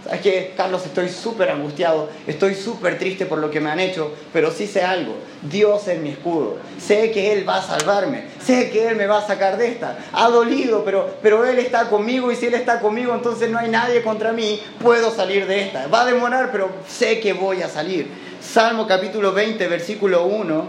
¿Sabes 0.05 0.21
qué, 0.21 0.53
Carlos? 0.55 0.85
Estoy 0.85 1.09
súper 1.09 1.49
angustiado, 1.49 2.09
estoy 2.27 2.53
súper 2.53 2.99
triste 2.99 3.25
por 3.25 3.39
lo 3.39 3.49
que 3.49 3.59
me 3.59 3.71
han 3.71 3.79
hecho, 3.79 4.13
pero 4.31 4.51
sí 4.51 4.67
sé 4.67 4.83
algo. 4.83 5.15
Dios 5.41 5.87
es 5.87 5.99
mi 5.99 6.09
escudo. 6.09 6.57
Sé 6.77 7.09
que 7.09 7.33
Él 7.33 7.49
va 7.49 7.57
a 7.57 7.61
salvarme. 7.63 8.25
Sé 8.39 8.69
que 8.69 8.87
Él 8.87 8.97
me 8.97 9.07
va 9.07 9.17
a 9.17 9.25
sacar 9.25 9.57
de 9.57 9.67
esta. 9.67 9.97
Ha 10.13 10.29
dolido, 10.29 10.85
pero, 10.85 11.09
pero 11.23 11.43
Él 11.43 11.57
está 11.57 11.89
conmigo 11.89 12.31
y 12.31 12.35
si 12.35 12.45
Él 12.45 12.53
está 12.53 12.81
conmigo, 12.81 13.15
entonces 13.15 13.49
no 13.49 13.57
hay 13.57 13.67
nadie 13.67 14.03
contra 14.03 14.31
mí. 14.31 14.61
Puedo 14.79 15.09
salir 15.09 15.47
de 15.47 15.63
esta. 15.63 15.87
Va 15.87 16.03
a 16.03 16.05
demorar, 16.05 16.51
pero 16.51 16.69
sé 16.87 17.19
que 17.19 17.33
voy 17.33 17.63
a 17.63 17.67
salir. 17.67 18.07
Salmo 18.39 18.85
capítulo 18.85 19.33
20, 19.33 19.67
versículo 19.67 20.25
1. 20.25 20.67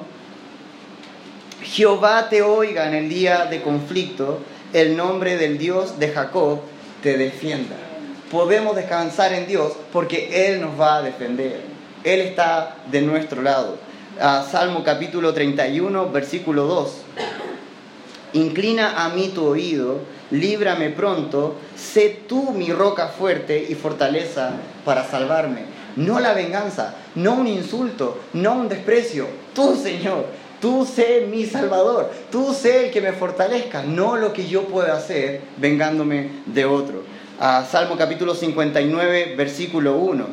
Jehová 1.63 2.31
te 2.31 2.41
oiga 2.41 2.89
en 2.89 2.95
el 2.95 3.11
día 3.11 3.45
de 3.45 3.61
conflicto. 3.61 4.39
El 4.73 4.97
nombre 4.97 5.37
del 5.37 5.59
Dios 5.59 5.99
de 5.99 6.09
Jacob 6.09 6.61
te 7.03 7.19
defienda 7.19 7.77
podemos 8.31 8.77
descansar 8.77 9.33
en 9.33 9.47
Dios 9.47 9.73
porque 9.93 10.49
Él 10.49 10.61
nos 10.61 10.79
va 10.79 10.97
a 10.97 11.03
defender. 11.03 11.61
Él 12.05 12.21
está 12.21 12.77
de 12.91 13.03
nuestro 13.03 13.43
lado. 13.43 13.79
Salmo 14.51 14.83
capítulo 14.85 15.35
31, 15.35 16.11
versículo 16.11 16.65
2. 16.65 16.93
Inclina 18.33 19.05
a 19.05 19.09
mí 19.11 19.31
tu 19.35 19.47
oído, 19.47 20.01
líbrame 20.31 20.91
pronto, 20.91 21.55
sé 21.77 22.23
tú 22.29 22.53
mi 22.53 22.73
roca 22.73 23.09
fuerte 23.09 23.67
y 23.69 23.75
fortaleza 23.75 24.53
para 24.85 25.05
salvarme. 25.05 25.63
No 25.97 26.21
la 26.21 26.35
venganza, 26.35 26.95
no 27.15 27.35
un 27.35 27.47
insulto, 27.47 28.19
no 28.35 28.55
un 28.55 28.69
desprecio. 28.69 29.27
Tú, 29.55 29.75
Señor, 29.75 30.27
tú 30.61 30.85
sé 30.85 31.27
mi 31.31 31.47
Salvador, 31.47 32.11
tú 32.31 32.53
sé 32.53 32.87
el 32.87 32.91
que 32.93 33.01
me 33.01 33.13
fortalezca, 33.13 33.83
no 33.83 34.17
lo 34.17 34.33
que 34.33 34.47
yo 34.47 34.65
pueda 34.65 34.97
hacer 34.97 35.41
vengándome 35.57 36.31
de 36.47 36.67
otro. 36.67 37.03
A 37.39 37.65
Salmo 37.65 37.97
capítulo 37.97 38.35
59, 38.35 39.35
versículo 39.37 39.97
1. 39.97 40.27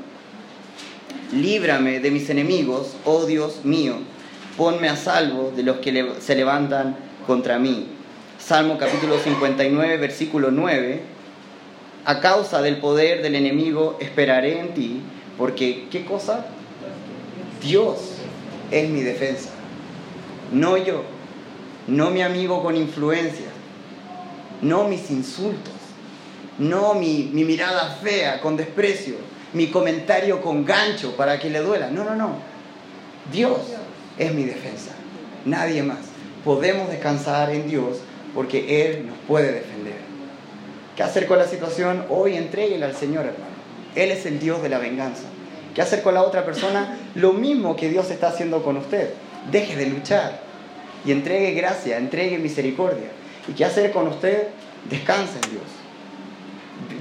Líbrame 1.34 2.00
de 2.00 2.12
mis 2.12 2.30
enemigos, 2.30 2.96
oh 3.04 3.26
Dios 3.26 3.66
mío, 3.66 3.96
ponme 4.56 4.88
a 4.88 4.96
salvo 4.96 5.52
de 5.54 5.64
los 5.64 5.78
que 5.78 6.14
se 6.20 6.36
levantan 6.36 6.96
contra 7.28 7.60
mí. 7.60 7.88
Salmo 8.40 8.78
capítulo 8.78 9.18
59, 9.20 9.98
versículo 9.98 10.52
9. 10.52 11.02
A 12.06 12.20
causa 12.20 12.62
del 12.62 12.78
poder 12.78 13.22
del 13.22 13.36
enemigo 13.36 13.98
esperaré 14.00 14.60
en 14.60 14.74
ti, 14.74 15.02
porque 15.38 15.88
¿qué 15.92 16.06
cosa? 16.06 16.46
Dios 17.62 18.16
es 18.72 18.90
mi 18.90 19.02
defensa, 19.02 19.50
no 20.52 20.78
yo, 20.78 21.04
no 21.88 22.12
mi 22.12 22.22
amigo 22.22 22.62
con 22.62 22.76
influencia, 22.76 23.48
no 24.62 24.88
mis 24.88 25.10
insultos, 25.12 25.73
no 26.60 26.94
mi, 26.94 27.30
mi 27.34 27.44
mirada 27.44 27.98
fea 28.02 28.42
con 28.42 28.58
desprecio, 28.58 29.16
mi 29.54 29.68
comentario 29.68 30.42
con 30.42 30.66
gancho 30.66 31.16
para 31.16 31.40
que 31.40 31.50
le 31.50 31.60
duela. 31.60 31.90
No, 31.90 32.04
no, 32.04 32.16
no. 32.16 32.36
Dios 33.32 33.60
es 34.18 34.34
mi 34.34 34.44
defensa, 34.44 34.92
nadie 35.46 35.84
más. 35.84 36.00
Podemos 36.44 36.90
descansar 36.90 37.52
en 37.52 37.70
Dios 37.70 38.00
porque 38.34 38.86
Él 38.86 39.08
nos 39.08 39.18
puede 39.28 39.52
defender. 39.52 39.96
¿Qué 40.96 41.04
hacer 41.04 41.26
con 41.26 41.40
la 41.40 41.48
situación? 41.48 42.06
Hoy 42.10 42.36
entréguela 42.36 42.86
al 42.86 42.96
Señor, 42.96 43.26
hermano. 43.26 43.54
Él 43.96 44.12
es 44.12 44.26
el 44.26 44.40
Dios 44.40 44.62
de 44.62 44.70
la 44.70 44.80
venganza. 44.80 45.24
¿Qué 45.74 45.82
hacer 45.82 46.04
con 46.04 46.14
la 46.14 46.24
otra 46.24 46.46
persona? 46.46 47.00
Lo 47.16 47.34
mismo 47.34 47.76
que 47.76 47.90
Dios 47.90 48.12
está 48.12 48.28
haciendo 48.28 48.64
con 48.64 48.78
usted. 48.78 49.10
Deje 49.52 49.76
de 49.76 49.88
luchar 49.88 50.42
y 51.06 51.12
entregue 51.12 51.52
gracia, 51.52 51.98
entregue 51.98 52.38
misericordia. 52.38 53.10
¿Y 53.48 53.54
qué 53.54 53.66
hacer 53.66 53.92
con 53.92 54.08
usted? 54.08 54.48
Descanse 54.90 55.34
en 55.44 55.52
Dios. 55.52 55.83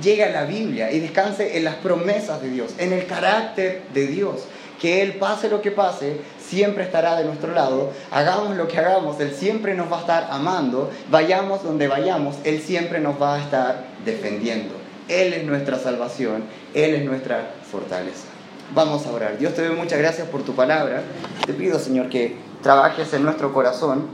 Llegue 0.03 0.25
a 0.25 0.31
la 0.31 0.45
Biblia 0.45 0.91
y 0.93 1.01
descanse 1.01 1.57
en 1.57 1.65
las 1.65 1.77
promesas 1.77 2.43
de 2.43 2.51
Dios, 2.51 2.75
en 2.79 2.93
el 2.93 3.07
carácter 3.07 3.83
de 3.95 4.07
Dios. 4.07 4.45
Que 4.81 5.03
Él 5.03 5.15
pase 5.15 5.49
lo 5.49 5.63
que 5.63 5.71
pase, 5.71 6.17
siempre 6.41 6.83
estará 6.83 7.17
de 7.17 7.25
nuestro 7.25 7.53
lado. 7.53 7.93
Hagamos 8.11 8.57
lo 8.57 8.67
que 8.67 8.79
hagamos, 8.79 9.21
Él 9.21 9.33
siempre 9.33 9.75
nos 9.75 9.91
va 9.91 9.99
a 9.99 10.01
estar 10.01 10.29
amando. 10.31 10.91
Vayamos 11.11 11.63
donde 11.63 11.87
vayamos, 11.87 12.37
Él 12.45 12.61
siempre 12.61 12.99
nos 12.99 13.21
va 13.21 13.37
a 13.37 13.41
estar 13.41 13.85
defendiendo. 14.05 14.75
Él 15.09 15.35
es 15.35 15.45
nuestra 15.45 15.79
salvación, 15.79 16.45
Él 16.75 16.95
es 16.95 17.05
nuestra 17.05 17.53
fortaleza. 17.71 18.27
Vamos 18.75 19.07
a 19.07 19.13
orar. 19.13 19.39
Dios 19.39 19.55
te 19.55 19.67
doy 19.67 19.77
muchas 19.77 19.99
gracias 19.99 20.27
por 20.29 20.43
tu 20.43 20.55
palabra. 20.55 21.03
Te 21.47 21.53
pido, 21.53 21.79
Señor, 21.79 22.09
que 22.09 22.37
trabajes 22.63 23.13
en 23.13 23.23
nuestro 23.23 23.53
corazón, 23.53 24.07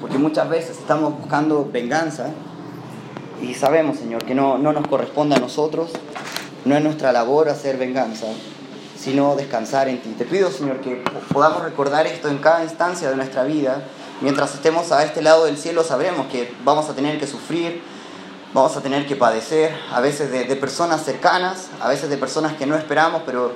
porque 0.00 0.16
muchas 0.16 0.48
veces 0.48 0.78
estamos 0.78 1.18
buscando 1.18 1.68
venganza 1.70 2.30
y 3.42 3.54
sabemos, 3.54 3.98
Señor, 3.98 4.24
que 4.24 4.34
no, 4.34 4.58
no 4.58 4.72
nos 4.72 4.86
corresponde 4.86 5.36
a 5.36 5.38
nosotros, 5.38 5.90
no 6.64 6.76
es 6.76 6.82
nuestra 6.82 7.12
labor 7.12 7.48
hacer 7.48 7.76
venganza, 7.76 8.26
sino 8.98 9.36
descansar 9.36 9.88
en 9.88 10.00
ti. 10.00 10.10
Te 10.16 10.24
pido, 10.24 10.50
Señor, 10.50 10.80
que 10.80 11.02
podamos 11.32 11.62
recordar 11.62 12.06
esto 12.06 12.28
en 12.28 12.38
cada 12.38 12.62
instancia 12.62 13.10
de 13.10 13.16
nuestra 13.16 13.44
vida. 13.44 13.82
Mientras 14.20 14.54
estemos 14.54 14.92
a 14.92 15.04
este 15.04 15.20
lado 15.20 15.44
del 15.44 15.58
cielo, 15.58 15.84
sabremos 15.84 16.26
que 16.28 16.54
vamos 16.64 16.88
a 16.88 16.94
tener 16.94 17.18
que 17.18 17.26
sufrir, 17.26 17.82
vamos 18.54 18.76
a 18.76 18.80
tener 18.80 19.06
que 19.06 19.16
padecer, 19.16 19.74
a 19.92 20.00
veces 20.00 20.30
de, 20.30 20.44
de 20.44 20.56
personas 20.56 21.04
cercanas, 21.04 21.68
a 21.80 21.88
veces 21.88 22.08
de 22.08 22.16
personas 22.16 22.54
que 22.54 22.66
no 22.66 22.76
esperamos, 22.76 23.22
pero 23.26 23.52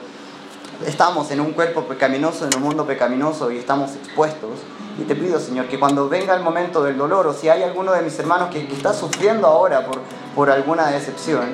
estamos 0.86 1.30
en 1.30 1.40
un 1.40 1.52
cuerpo 1.52 1.84
pecaminoso, 1.84 2.46
en 2.46 2.56
un 2.56 2.62
mundo 2.62 2.86
pecaminoso 2.86 3.50
y 3.50 3.58
estamos 3.58 3.94
expuestos. 3.94 4.50
Y 4.98 5.02
te 5.02 5.14
pido, 5.14 5.38
Señor, 5.38 5.66
que 5.68 5.78
cuando 5.78 6.08
venga 6.08 6.34
el 6.34 6.42
momento 6.42 6.82
del 6.82 6.98
dolor, 6.98 7.28
o 7.28 7.32
si 7.32 7.48
hay 7.48 7.62
alguno 7.62 7.92
de 7.92 8.02
mis 8.02 8.18
hermanos 8.18 8.48
que, 8.50 8.60
está 8.60 8.92
sufriendo 8.92 9.46
ahora 9.46 9.86
por, 9.86 10.00
por 10.34 10.50
alguna 10.50 10.88
decepción, 10.88 11.46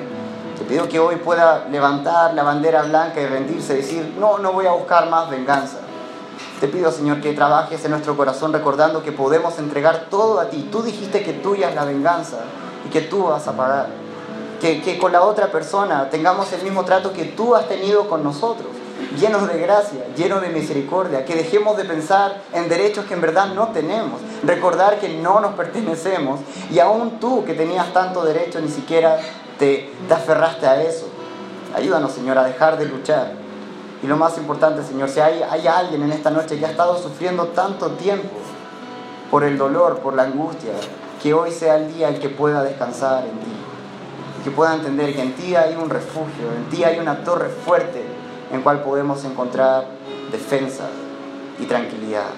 te 0.57 0.63
pido 0.63 0.89
que 0.89 0.99
hoy 0.99 1.17
pueda 1.17 1.67
levantar 1.69 2.33
la 2.33 2.41
bandera 2.41 2.81
blanca 2.81 3.21
y 3.21 3.27
rendirse, 3.27 3.73
y 3.73 3.77
decir, 3.77 4.15
no, 4.19 4.39
no 4.39 4.51
voy 4.51 4.65
a 4.65 4.71
buscar 4.71 5.09
más 5.11 5.29
venganza. 5.29 5.77
Te 6.59 6.67
pido, 6.67 6.91
Señor, 6.91 7.21
que 7.21 7.33
trabajes 7.33 7.85
en 7.85 7.91
nuestro 7.91 8.17
corazón 8.17 8.51
recordando 8.51 9.03
que 9.03 9.11
podemos 9.11 9.59
entregar 9.59 10.07
todo 10.09 10.39
a 10.39 10.45
ti. 10.45 10.67
Tú 10.71 10.81
dijiste 10.81 11.21
que 11.21 11.33
tuya 11.33 11.69
es 11.69 11.75
la 11.75 11.85
venganza 11.85 12.39
y 12.87 12.89
que 12.89 13.01
tú 13.01 13.25
vas 13.25 13.47
a 13.47 13.55
pagar. 13.55 13.89
Que, 14.59 14.81
que 14.81 14.97
con 14.97 15.11
la 15.11 15.21
otra 15.21 15.51
persona 15.51 16.09
tengamos 16.09 16.51
el 16.53 16.63
mismo 16.63 16.83
trato 16.83 17.13
que 17.13 17.25
tú 17.25 17.55
has 17.55 17.67
tenido 17.67 18.09
con 18.09 18.23
nosotros 18.23 18.74
llenos 19.15 19.47
de 19.47 19.59
gracia, 19.59 20.05
llenos 20.15 20.41
de 20.41 20.49
misericordia, 20.49 21.25
que 21.25 21.35
dejemos 21.35 21.77
de 21.77 21.85
pensar 21.85 22.41
en 22.53 22.69
derechos 22.69 23.05
que 23.05 23.13
en 23.13 23.21
verdad 23.21 23.53
no 23.53 23.69
tenemos, 23.69 24.21
recordar 24.43 24.99
que 24.99 25.09
no 25.09 25.39
nos 25.39 25.55
pertenecemos 25.55 26.39
y 26.71 26.79
aún 26.79 27.19
tú 27.19 27.43
que 27.45 27.53
tenías 27.53 27.91
tanto 27.93 28.23
derecho 28.23 28.59
ni 28.59 28.69
siquiera 28.69 29.19
te, 29.57 29.91
te 30.07 30.13
aferraste 30.13 30.67
a 30.67 30.81
eso. 30.81 31.07
Ayúdanos, 31.75 32.11
Señor, 32.11 32.37
a 32.37 32.43
dejar 32.43 32.77
de 32.77 32.85
luchar. 32.85 33.33
Y 34.03 34.07
lo 34.07 34.17
más 34.17 34.37
importante, 34.37 34.83
Señor, 34.83 35.09
si 35.09 35.19
hay, 35.19 35.41
hay 35.43 35.67
alguien 35.67 36.03
en 36.03 36.11
esta 36.11 36.29
noche 36.29 36.59
que 36.59 36.65
ha 36.65 36.69
estado 36.69 36.97
sufriendo 36.97 37.47
tanto 37.47 37.91
tiempo 37.91 38.35
por 39.31 39.43
el 39.43 39.57
dolor, 39.57 39.99
por 39.99 40.13
la 40.13 40.23
angustia, 40.23 40.71
que 41.21 41.33
hoy 41.33 41.51
sea 41.51 41.77
el 41.77 41.93
día 41.93 42.09
en 42.09 42.19
que 42.19 42.29
pueda 42.29 42.63
descansar 42.63 43.23
en 43.25 43.39
ti. 43.39 43.51
Que 44.43 44.51
pueda 44.51 44.75
entender 44.75 45.15
que 45.15 45.21
en 45.21 45.33
ti 45.33 45.55
hay 45.55 45.75
un 45.75 45.89
refugio, 45.89 46.51
en 46.55 46.69
ti 46.69 46.83
hay 46.83 46.99
una 46.99 47.23
torre 47.23 47.49
fuerte 47.49 48.14
en 48.51 48.61
cual 48.61 48.83
podemos 48.83 49.23
encontrar 49.25 49.85
defensa 50.31 50.87
y 51.59 51.65
tranquilidad. 51.65 52.29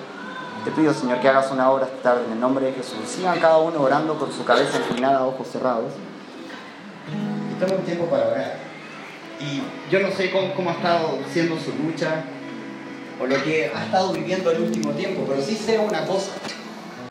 Te 0.65 0.71
pido, 0.71 0.93
Señor, 0.93 1.19
que 1.19 1.29
hagas 1.29 1.51
una 1.51 1.69
obra 1.71 1.85
esta 1.85 2.01
tarde 2.01 2.25
en 2.25 2.33
el 2.33 2.39
nombre 2.39 2.65
de 2.65 2.73
Jesús. 2.73 2.97
Sigan 3.05 3.39
cada 3.39 3.57
uno 3.57 3.81
orando 3.81 4.17
con 4.17 4.31
su 4.31 4.43
cabeza 4.43 4.77
inclinada, 4.77 5.25
ojos 5.25 5.47
cerrados. 5.47 5.93
Y 7.09 7.73
un 7.73 7.81
tiempo 7.83 8.05
para 8.05 8.27
orar. 8.27 8.57
Y 9.39 9.61
yo 9.91 9.99
no 9.99 10.11
sé 10.11 10.31
cómo, 10.31 10.53
cómo 10.53 10.69
ha 10.71 10.73
estado 10.73 11.19
siendo 11.31 11.57
su 11.57 11.71
lucha 11.73 12.23
o 13.21 13.25
lo 13.25 13.43
que 13.43 13.71
ha 13.73 13.85
estado 13.85 14.13
viviendo 14.13 14.51
el 14.51 14.61
último 14.61 14.91
tiempo, 14.91 15.25
pero 15.27 15.41
sí 15.41 15.55
sé 15.55 15.79
una 15.79 16.05
cosa 16.05 16.31